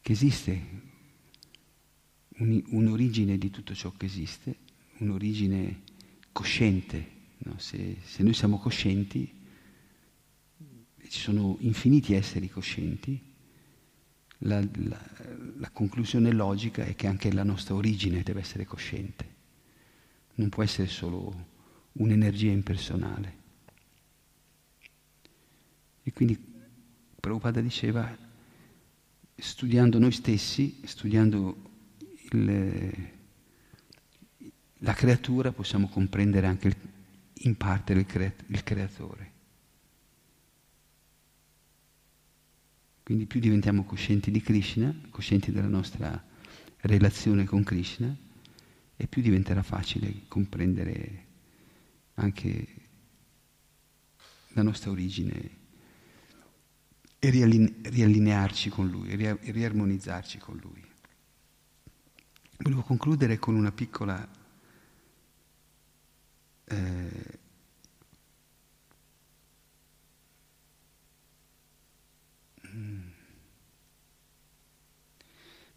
[0.00, 0.66] che esiste
[2.38, 4.56] un, un'origine di tutto ciò che esiste,
[4.98, 5.82] un'origine
[6.32, 7.10] cosciente.
[7.38, 7.58] No?
[7.58, 9.37] Se, se noi siamo coscienti,
[11.08, 13.20] ci sono infiniti esseri coscienti,
[14.42, 15.00] la, la,
[15.56, 19.34] la, conclusione logica è che anche la nostra origine deve essere cosciente,
[20.34, 21.46] non può essere solo
[21.92, 23.36] un'energia impersonale.
[26.02, 26.38] E quindi
[27.18, 28.16] Prabhupada diceva,
[29.34, 31.70] studiando noi stessi, studiando
[32.30, 33.10] il,
[34.78, 36.76] la creatura, possiamo comprendere anche
[37.42, 38.06] in parte il,
[38.46, 39.36] il creatore.
[43.08, 46.22] Quindi più diventiamo coscienti di Krishna, coscienti della nostra
[46.80, 48.14] relazione con Krishna,
[48.94, 51.24] e più diventerà facile comprendere
[52.16, 52.66] anche
[54.48, 55.50] la nostra origine
[57.18, 60.84] e riallinearci con Lui, e riarmonizzarci con Lui.
[62.58, 64.28] Volevo concludere con una piccola
[66.64, 67.38] eh,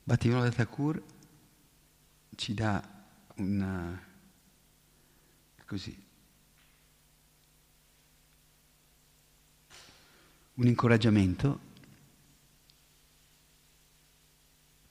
[0.03, 1.01] Bhattivinoda Thakur
[2.35, 2.81] ci dà
[3.35, 4.03] una,
[5.65, 6.05] così,
[10.55, 11.59] un incoraggiamento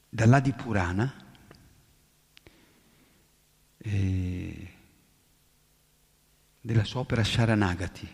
[0.09, 1.14] dall'Adi Purana
[3.76, 4.74] eh,
[6.61, 8.09] della sua opera Sharanagati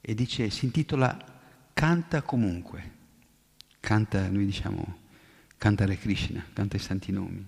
[0.00, 1.39] e dice, si intitola
[1.80, 2.90] Canta comunque,
[3.80, 4.98] canta, noi diciamo,
[5.56, 7.42] cantare Krishna, canta i santi nomi.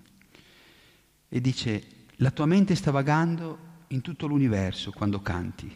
[1.29, 3.59] E dice, la tua mente sta vagando
[3.89, 5.71] in tutto l'universo quando canti.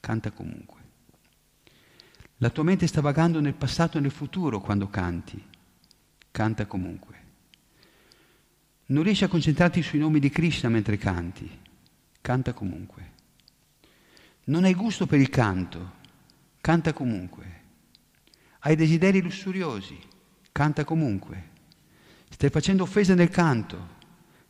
[0.00, 0.80] Canta comunque.
[2.38, 5.40] La tua mente sta vagando nel passato e nel futuro quando canti.
[6.32, 7.18] Canta comunque.
[8.86, 11.48] Non riesci a concentrarti sui nomi di Krishna mentre canti.
[12.20, 13.12] Canta comunque.
[14.46, 16.02] Non hai gusto per il canto.
[16.64, 17.60] Canta comunque.
[18.60, 19.98] Hai desideri lussuriosi.
[20.50, 21.50] Canta comunque.
[22.30, 23.96] Stai facendo offesa nel canto.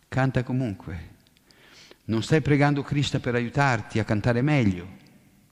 [0.07, 1.17] Canta comunque.
[2.05, 4.89] Non stai pregando Krishna per aiutarti a cantare meglio.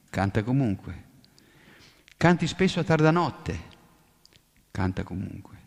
[0.09, 1.03] Canta comunque.
[2.15, 3.59] Canti spesso a tarda notte.
[4.71, 5.57] Canta comunque.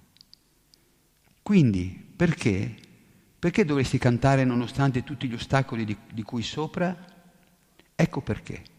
[1.42, 2.74] Quindi, perché?
[3.38, 6.97] Perché dovresti cantare nonostante tutti gli ostacoli di, di cui sopra?
[7.94, 8.74] Ecco perché.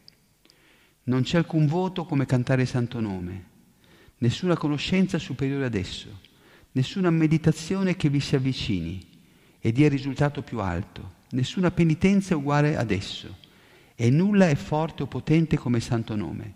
[1.07, 3.45] Non c'è alcun voto come cantare il santo nome,
[4.17, 6.19] nessuna conoscenza superiore ad esso,
[6.73, 8.99] nessuna meditazione che vi si avvicini
[9.57, 13.37] e dia risultato più alto, nessuna penitenza uguale ad esso,
[13.95, 16.55] e nulla è forte o potente come il santo nome.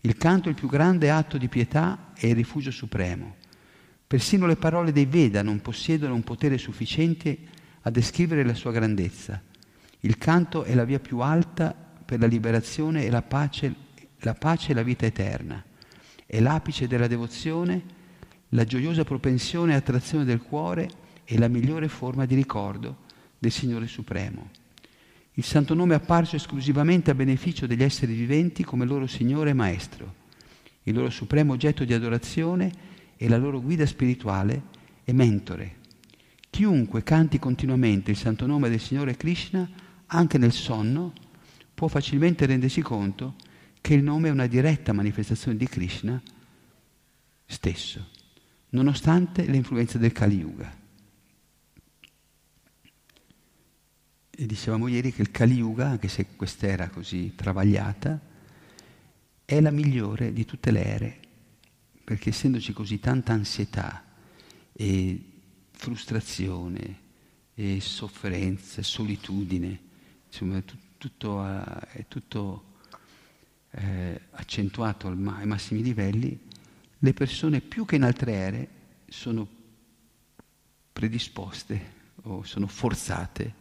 [0.00, 3.36] Il canto è il più grande atto di pietà e il rifugio supremo.
[4.06, 7.36] Persino le parole dei Veda non possiedono un potere sufficiente
[7.82, 9.42] a descrivere la sua grandezza.
[10.00, 13.74] Il canto è la via più alta per la liberazione e la pace,
[14.18, 15.62] la pace e la vita eterna.
[16.26, 17.82] È l'apice della devozione,
[18.50, 20.88] la gioiosa propensione e attrazione del cuore
[21.24, 22.98] e la migliore forma di ricordo
[23.38, 24.50] del Signore Supremo.
[25.34, 29.54] Il santo nome è apparso esclusivamente a beneficio degli esseri viventi come loro Signore e
[29.54, 30.14] Maestro,
[30.84, 32.70] il loro supremo oggetto di adorazione
[33.16, 34.62] e la loro guida spirituale
[35.04, 35.76] e mentore.
[36.50, 39.68] Chiunque canti continuamente il santo nome del Signore Krishna,
[40.06, 41.12] anche nel sonno,
[41.84, 43.34] può facilmente rendersi conto
[43.80, 46.20] che il nome è una diretta manifestazione di Krishna
[47.44, 48.08] stesso,
[48.70, 50.82] nonostante l'influenza del Kali Yuga.
[54.30, 58.18] E dicevamo ieri che il Kali Yuga, anche se quest'era così travagliata,
[59.44, 61.20] è la migliore di tutte le ere
[62.02, 64.04] perché essendoci così tanta ansietà
[64.72, 65.22] e
[65.70, 67.00] frustrazione
[67.54, 69.80] e sofferenza, solitudine,
[70.26, 70.62] insomma
[71.04, 72.64] tutto, è tutto
[73.72, 76.48] eh, accentuato ai massimi livelli,
[76.98, 78.68] le persone più che in altre ere
[79.06, 79.46] sono
[80.90, 81.92] predisposte
[82.22, 83.54] o sono forzate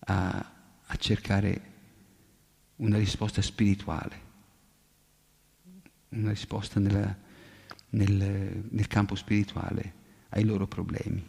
[0.00, 0.52] a,
[0.84, 1.76] a cercare
[2.76, 4.20] una risposta spirituale,
[6.10, 7.16] una risposta nella,
[7.90, 9.94] nel, nel campo spirituale
[10.30, 11.24] ai loro problemi.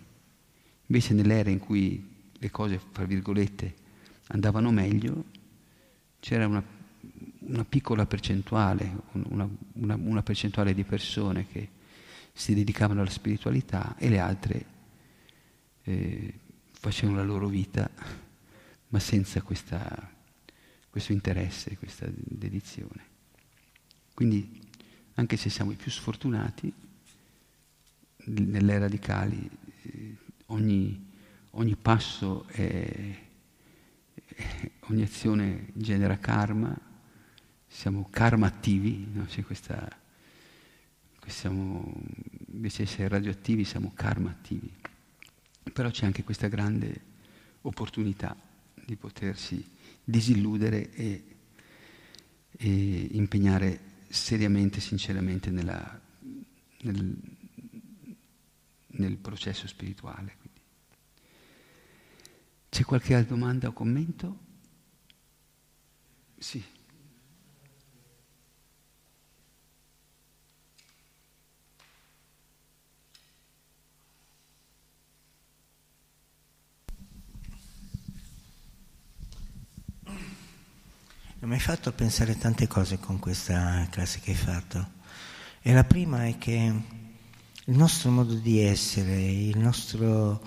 [0.88, 3.79] Invece nell'era in cui le cose, fra virgolette,
[4.30, 5.26] andavano meglio,
[6.20, 6.64] c'era una,
[7.40, 11.70] una piccola percentuale, una, una, una, percentuale di persone che
[12.34, 14.66] si dedicavano alla spiritualità e le altre
[15.84, 16.34] eh,
[16.72, 17.90] facevano la loro vita,
[18.90, 20.12] ma senza questa,
[20.90, 23.08] questo interesse, questa dedizione.
[24.14, 24.68] Quindi
[25.16, 26.72] anche se siamo i più sfortunati,
[28.26, 29.50] nelle radicali
[29.82, 30.16] eh,
[30.48, 31.08] ogni,
[31.52, 33.28] ogni passo, è,
[34.90, 36.76] ogni azione genera karma,
[37.68, 39.28] siamo karma attivi, no?
[39.46, 39.88] questa,
[41.28, 41.94] siamo,
[42.52, 44.74] invece di essere radioattivi siamo karma attivi.
[45.72, 47.02] Però c'è anche questa grande
[47.62, 48.36] opportunità
[48.74, 49.64] di potersi
[50.04, 51.24] disilludere e,
[52.58, 56.02] e impegnare seriamente, sinceramente nella,
[56.82, 57.16] nel,
[58.88, 60.38] nel, processo spirituale.
[62.70, 64.38] C'è qualche altra domanda o commento?
[66.38, 66.64] Sì.
[81.42, 84.92] Mi hai fatto pensare tante cose con questa classe che hai fatto.
[85.62, 86.74] E la prima è che
[87.66, 90.44] il nostro modo di essere, il nostro,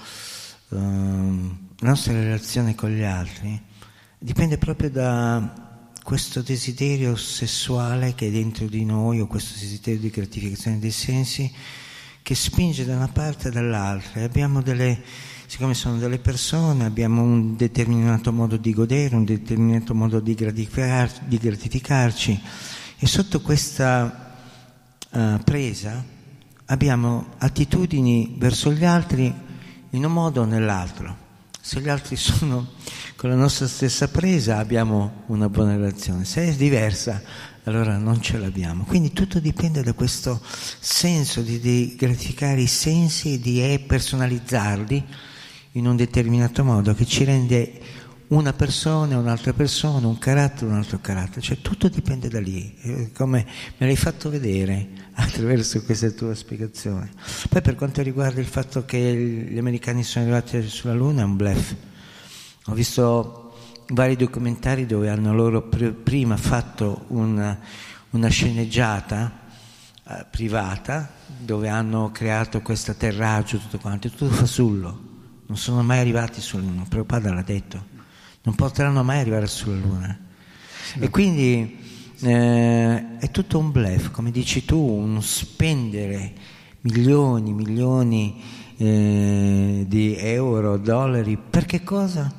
[0.68, 3.60] uh, la nostra relazione con gli altri
[4.16, 10.10] dipende proprio da questo desiderio sessuale che è dentro di noi o questo desiderio di
[10.10, 11.52] gratificazione dei sensi
[12.22, 14.22] che spinge da una parte e dall'altra.
[14.22, 15.02] Abbiamo delle
[15.46, 21.10] siccome sono delle persone, abbiamo un determinato modo di godere, un determinato modo di, gratificar,
[21.26, 22.40] di gratificarci
[22.96, 24.36] e sotto questa
[25.10, 26.02] uh, presa
[26.66, 29.34] abbiamo attitudini verso gli altri
[29.90, 31.21] in un modo o nell'altro.
[31.64, 32.72] Se gli altri sono
[33.14, 37.22] con la nostra stessa presa abbiamo una buona relazione, se è diversa
[37.62, 38.82] allora non ce l'abbiamo.
[38.82, 45.04] Quindi tutto dipende da questo senso di, di gratificare i sensi e di personalizzarli
[45.74, 47.80] in un determinato modo che ci rende
[48.32, 52.40] una persona è un'altra persona, un carattere è un altro carattere, cioè tutto dipende da
[52.40, 57.10] lì, come me l'hai fatto vedere attraverso questa tua spiegazione.
[57.48, 61.36] Poi per quanto riguarda il fatto che gli americani sono arrivati sulla Luna è un
[61.36, 61.74] bluff.
[62.66, 63.54] Ho visto
[63.88, 67.58] vari documentari dove hanno loro pr- prima fatto una,
[68.10, 69.40] una sceneggiata
[70.08, 75.10] eh, privata dove hanno creato questo atterraggio, tutto quanto, tutto fasullo.
[75.46, 77.91] Non sono mai arrivati sulla Luna, Prabhupada l'ha detto,
[78.42, 80.18] non potranno mai arrivare sulla Luna.
[80.84, 80.98] Sì.
[80.98, 81.78] E quindi
[82.20, 86.32] eh, è tutto un bluff, come dici tu, uno spendere
[86.82, 88.42] milioni, milioni
[88.76, 92.32] eh, di euro, dollari, per che cosa?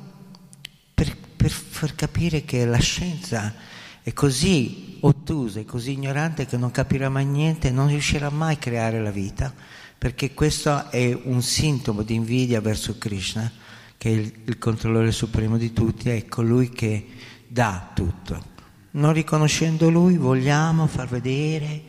[0.94, 3.54] Per, per far capire che la scienza
[4.02, 8.58] è così ottusa, è così ignorante che non capirà mai niente non riuscirà mai a
[8.58, 9.52] creare la vita,
[9.96, 13.50] perché questo è un sintomo di invidia verso Krishna,
[13.96, 17.06] che il, il controllore supremo di tutti, è colui che
[17.46, 18.52] dà tutto.
[18.92, 21.82] Non riconoscendo lui vogliamo far vedere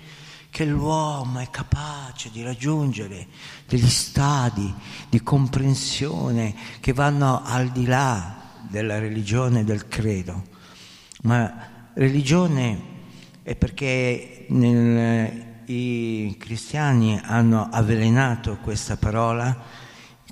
[0.50, 3.28] che l'uomo è capace di raggiungere
[3.68, 4.74] degli stadi
[5.10, 8.36] di comprensione che vanno al di là
[8.70, 10.44] della religione e del credo.
[11.24, 12.94] Ma religione
[13.44, 19.56] è perché nel, i cristiani hanno avvelenato questa parola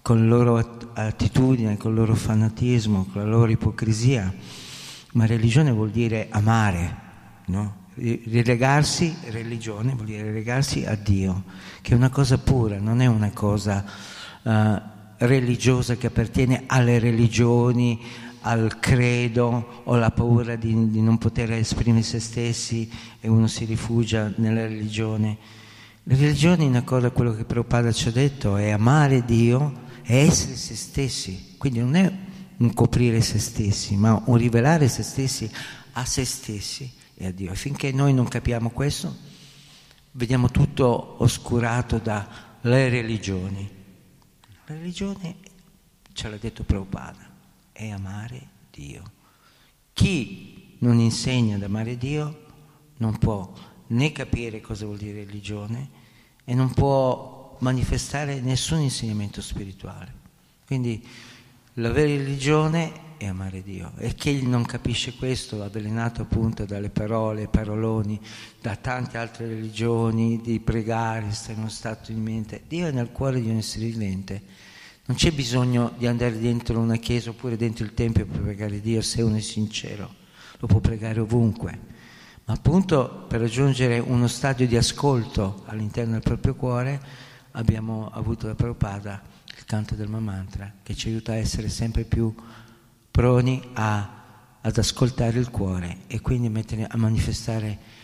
[0.03, 4.31] con la loro attitudine, con il loro fanatismo, con la loro ipocrisia,
[5.13, 6.95] ma religione vuol dire amare,
[7.45, 7.81] no?
[7.95, 11.43] Rilegarsi, religione vuol dire rilegarsi a Dio,
[11.81, 13.85] che è una cosa pura, non è una cosa
[14.41, 14.81] uh,
[15.19, 17.97] religiosa che appartiene alle religioni,
[18.41, 22.91] al credo o alla paura di, di, non poter esprimere se stessi
[23.21, 25.37] e uno si rifugia nella religione.
[26.03, 30.17] La religione, in accordo a quello che Prabhupada ci ha detto, è amare Dio e
[30.17, 31.55] essere se stessi.
[31.57, 32.11] Quindi non è
[32.57, 35.49] un coprire se stessi, ma un rivelare se stessi
[35.93, 37.51] a se stessi e a Dio.
[37.51, 39.15] E finché noi non capiamo questo,
[40.11, 43.69] vediamo tutto oscurato dalle religioni.
[44.65, 45.35] La religione,
[46.13, 47.29] ce l'ha detto Prabhupada,
[47.71, 49.03] è amare Dio.
[49.93, 52.45] Chi non insegna ad amare Dio
[52.97, 53.51] non può
[53.87, 55.89] né capire cosa vuol dire religione
[56.43, 57.32] e non può
[57.63, 60.13] manifestare nessun insegnamento spirituale.
[60.65, 61.03] Quindi
[61.75, 67.47] la vera religione è amare Dio e chi non capisce questo, avvelenato appunto dalle parole,
[67.47, 68.19] paroloni,
[68.61, 73.11] da tante altre religioni, di pregare, stare in uno stato di mente, Dio è nel
[73.11, 74.71] cuore di un essere vivente
[75.05, 79.01] non c'è bisogno di andare dentro una chiesa oppure dentro il tempio per pregare Dio
[79.01, 80.09] se uno è sincero,
[80.59, 81.91] lo può pregare ovunque.
[82.45, 87.01] Ma appunto per raggiungere uno stadio di ascolto all'interno del proprio cuore
[87.53, 89.21] abbiamo avuto da Prabhupada
[89.57, 92.33] il canto del Mamantra che ci aiuta a essere sempre più
[93.11, 98.01] proni a, ad ascoltare il cuore e quindi mettere, a manifestare...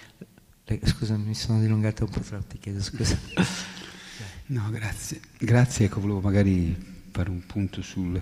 [0.84, 3.18] Scusa, mi sono dilungato un po' troppo, ti chiedo scusa.
[4.50, 5.22] No, grazie.
[5.38, 6.76] Grazie, ecco, volevo magari
[7.12, 8.22] fare un punto sul...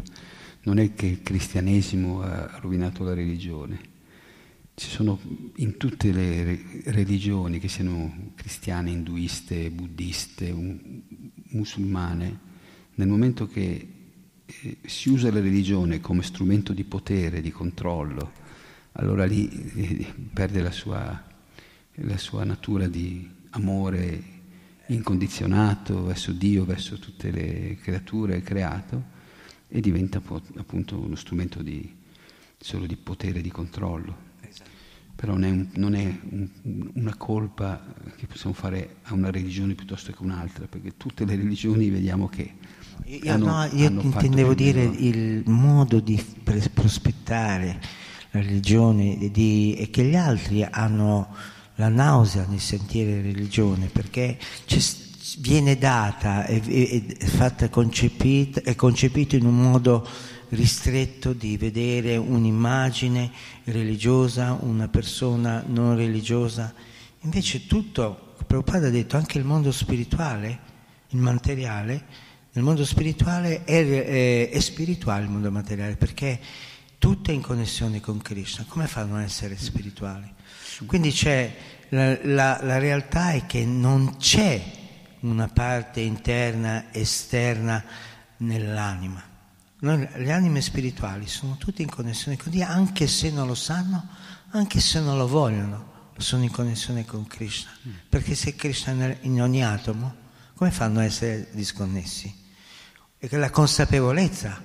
[0.64, 3.80] Non è che il cristianesimo ha rovinato la religione.
[4.80, 5.20] Ci sono
[5.56, 10.54] in tutte le religioni, che siano cristiane, induiste, buddiste,
[11.46, 12.40] musulmane,
[12.94, 13.88] nel momento che
[14.46, 18.32] eh, si usa la religione come strumento di potere, di controllo,
[18.92, 21.26] allora lì eh, perde la sua,
[21.96, 24.24] la sua natura di amore
[24.86, 29.06] incondizionato verso Dio, verso tutte le creature creato
[29.70, 30.22] e diventa
[30.58, 31.96] appunto uno strumento di,
[32.60, 34.27] solo di potere, di controllo.
[35.16, 37.84] Però non è, un, non è un, una colpa
[38.16, 42.54] che possiamo fare a una religione piuttosto che un'altra, perché tutte le religioni vediamo che...
[43.06, 46.24] Io, hanno, no, io intendevo dire il modo di
[46.72, 47.80] prospettare
[48.32, 51.34] la religione di, e che gli altri hanno
[51.76, 54.38] la nausea nel sentire religione, perché
[55.40, 60.08] viene data, è, è, è fatta concepita, è concepito in un modo
[60.50, 63.32] ristretto di vedere un'immagine
[63.66, 66.74] religiosa, una persona non religiosa.
[67.22, 70.60] Invece tutto, Prabhupada ha detto, anche il mondo spirituale,
[71.10, 76.39] il materiale, nel mondo spirituale è, è, è spirituale il mondo materiale, perché
[76.98, 78.66] tutto è in connessione con Krishna.
[78.68, 80.34] Come fa a essere spirituale?
[80.86, 81.56] Quindi c'è,
[81.89, 84.64] la, la, la realtà è che non c'è
[85.20, 87.84] una parte interna, esterna
[88.38, 89.27] nell'anima.
[89.80, 94.08] Noi, le anime spirituali sono tutte in connessione con Dio, anche se non lo sanno,
[94.50, 97.70] anche se non lo vogliono, sono in connessione con Krishna.
[98.10, 100.16] Perché se Krishna è in ogni atomo,
[100.56, 102.34] come fanno a essere disconnessi?
[103.20, 104.60] E che la consapevolezza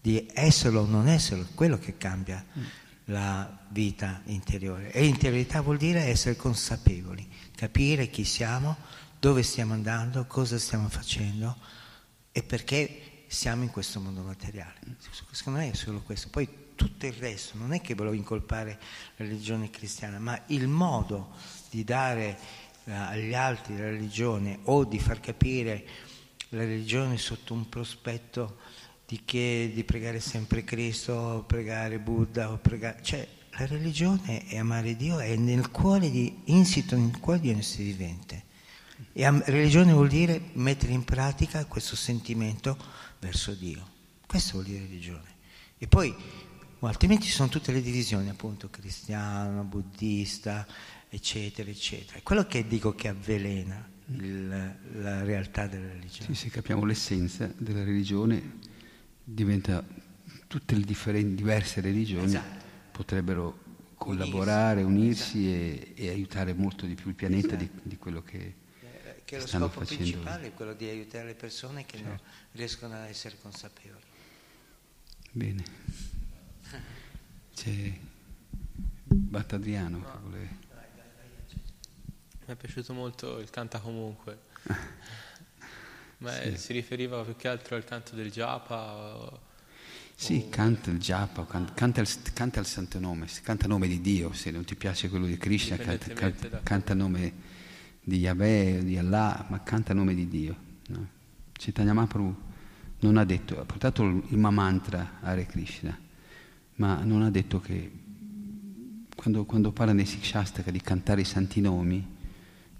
[0.00, 2.62] di esserlo o non esserlo, quello che cambia mm.
[3.06, 4.90] la vita interiore.
[4.92, 8.76] E interiorità vuol dire essere consapevoli, capire chi siamo,
[9.18, 11.56] dove stiamo andando, cosa stiamo facendo
[12.32, 14.74] e perché siamo in questo mondo materiale.
[15.30, 16.28] Secondo me è solo questo.
[16.30, 18.76] Poi tutto il resto, non è che volevo incolpare
[19.16, 21.30] la religione cristiana, ma il modo
[21.70, 22.36] di dare
[22.84, 25.86] eh, agli altri la religione o di far capire
[26.48, 28.58] la religione sotto un prospetto
[29.06, 33.00] di che di pregare sempre Cristo, o pregare Buddha, o pregare...
[33.02, 37.60] cioè la religione è amare Dio, è nel cuore di, insito nel cuore di ogni
[37.60, 38.44] essere vivente.
[39.12, 42.76] E religione vuol dire mettere in pratica questo sentimento
[43.20, 43.86] verso Dio.
[44.26, 45.38] Questo vuol dire religione.
[45.78, 46.14] E poi,
[46.80, 50.66] altrimenti ci sono tutte le divisioni, appunto, cristiano, buddista,
[51.08, 52.18] eccetera, eccetera.
[52.18, 56.26] È quello che dico che avvelena il, la realtà della religione.
[56.26, 58.58] Sì, se capiamo l'essenza della religione,
[59.22, 59.84] diventa
[60.46, 62.64] tutte le diverse religioni esatto.
[62.90, 67.62] potrebbero collaborare, unirsi, unirsi e, e, aiutare molto di più il pianeta esatto.
[67.64, 68.54] di, di, quello che,
[69.30, 72.10] che lo stanno scopo principale è quello di aiutare le persone che certo.
[72.10, 72.20] non
[72.52, 74.02] riescono a essere consapevoli.
[75.30, 75.62] Bene.
[77.54, 77.96] C'è
[79.04, 80.04] Battadriano no.
[80.04, 80.58] che vuole...
[82.44, 84.40] Mi è piaciuto molto il canta comunque.
[86.18, 86.56] Ma sì.
[86.56, 88.96] si riferiva più che altro al canto del japa?
[88.96, 89.40] O,
[90.16, 94.00] sì, canta il japa, canta, canta, il, canta il santo nome, canta il nome di
[94.00, 97.49] Dio, se non ti piace quello di Krishna, canta, canta, canta il nome
[98.02, 100.56] di Yahweh, di Allah, ma canta il nome di Dio.
[100.88, 101.08] No?
[101.52, 102.34] Chaitanya Mahaprabhu
[103.00, 105.98] non ha detto, ha portato il mantra Hare Krishna,
[106.76, 107.90] ma non ha detto che
[109.14, 112.18] quando, quando parla nei Sikshastaka di cantare i santi nomi,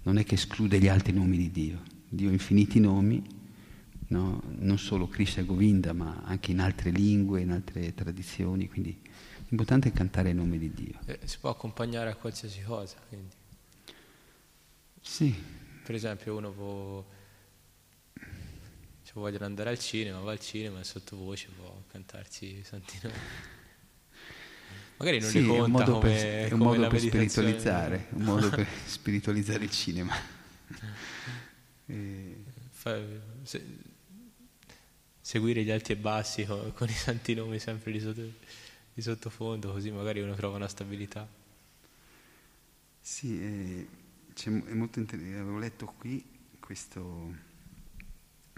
[0.03, 3.23] non è che esclude gli altri nomi di Dio Dio ha infiniti nomi,
[4.07, 4.41] no?
[4.57, 8.99] non solo Krishna e Govinda, ma anche in altre lingue, in altre tradizioni, quindi
[9.47, 10.99] l'importante è cantare il nome di Dio.
[11.05, 13.39] Eh, si può accompagnare a qualsiasi cosa, quindi.
[15.11, 15.35] Sì.
[15.83, 17.05] Per esempio uno può,
[18.13, 23.15] se vogliono andare al cinema, va al cinema e sottovoce può cantarci i santi nomi.
[24.95, 28.07] Magari non sì, li conta è un modo come, per, è un modo per spiritualizzare,
[28.11, 30.15] un modo per spiritualizzare il cinema.
[32.71, 32.97] Fa,
[33.43, 33.65] se,
[35.19, 38.21] seguire gli alti e bassi con, con, i santi nomi sempre di, sotto,
[38.93, 41.27] di, sottofondo, così magari uno trova una stabilità.
[43.01, 43.87] Sì, eh,
[44.33, 45.39] è molto interessante.
[45.39, 46.23] Avevo letto qui
[46.59, 47.35] questo,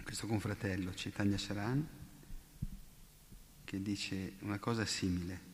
[0.02, 1.88] questo confratello, Chaitanya Sharan,
[3.64, 5.52] che dice una cosa simile.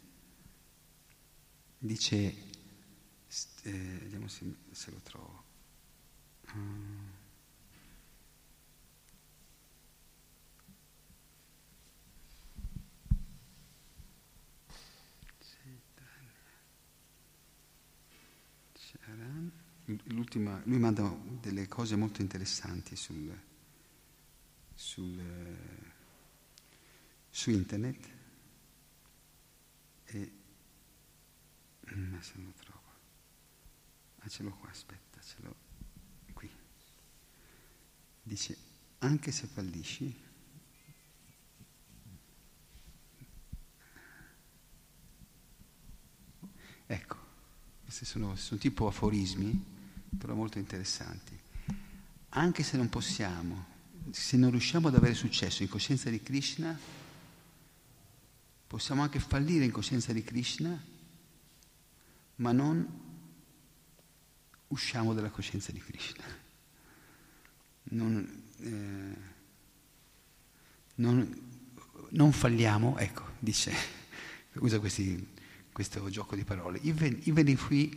[1.78, 2.16] Dice,
[3.62, 5.44] eh, vediamo se, se lo trovo.
[6.52, 7.19] Um,
[20.70, 21.02] lui manda
[21.40, 23.36] delle cose molto interessanti sul,
[24.72, 25.20] sul,
[27.28, 28.08] su internet
[30.04, 30.32] e
[31.86, 32.88] ma mm, se non lo trovo.
[34.20, 35.56] Ah ce l'ho qua aspetta ce l'ho
[36.34, 36.48] qui.
[38.22, 38.56] Dice
[38.98, 40.22] anche se fallisci
[46.86, 47.16] ecco
[47.82, 49.78] questi sono, sono tipo aforismi
[50.18, 51.38] però molto interessanti.
[52.30, 53.66] Anche se non possiamo,
[54.10, 56.78] se non riusciamo ad avere successo in coscienza di Krishna,
[58.66, 60.80] possiamo anche fallire in coscienza di Krishna,
[62.36, 62.86] ma non
[64.68, 66.24] usciamo dalla coscienza di Krishna.
[67.92, 69.16] Non, eh,
[70.94, 71.40] non,
[72.10, 73.74] non falliamo, ecco, dice,
[74.54, 75.28] usa questi,
[75.72, 77.90] questo gioco di parole, even, even if we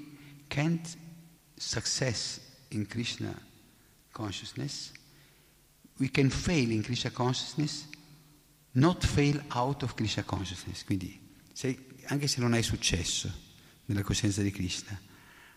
[0.47, 0.97] can't
[1.55, 2.39] success
[2.69, 3.33] in Krishna
[4.11, 4.91] consciousness,
[5.97, 7.87] we can fail in Krishna consciousness,
[8.71, 10.83] not fail out of Krishna consciousness.
[10.83, 11.19] Quindi,
[11.51, 13.31] se, anche se non hai successo
[13.85, 14.99] nella coscienza di Krishna,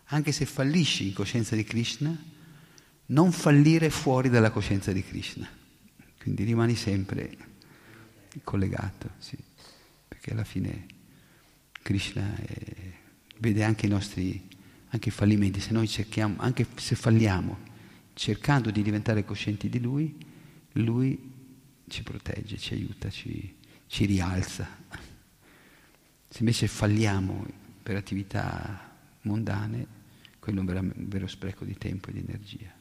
[0.05, 2.15] anche se fallisci in coscienza di Krishna,
[3.07, 5.49] non fallire fuori dalla coscienza di Krishna.
[6.19, 7.37] Quindi rimani sempre
[8.43, 9.37] collegato, sì.
[10.07, 10.85] perché alla fine
[11.81, 12.93] Krishna è,
[13.39, 14.47] vede anche i nostri
[14.89, 17.57] anche i fallimenti, se noi cerchiamo, anche se falliamo,
[18.13, 20.15] cercando di diventare coscienti di Lui,
[20.73, 21.33] Lui
[21.87, 23.55] ci protegge, ci aiuta, ci,
[23.87, 24.67] ci rialza.
[26.29, 27.45] Se invece falliamo
[27.83, 29.95] per attività mondane,
[30.39, 32.73] quello è un vero, un vero spreco di tempo e di energia.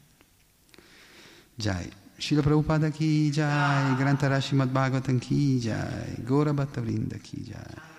[1.55, 1.83] Già,
[2.19, 7.95] Srila Prabhupada ki jai, Grantara Srimad Bhagavatam ki jai, Gora Bhatta Vrinda ki jai.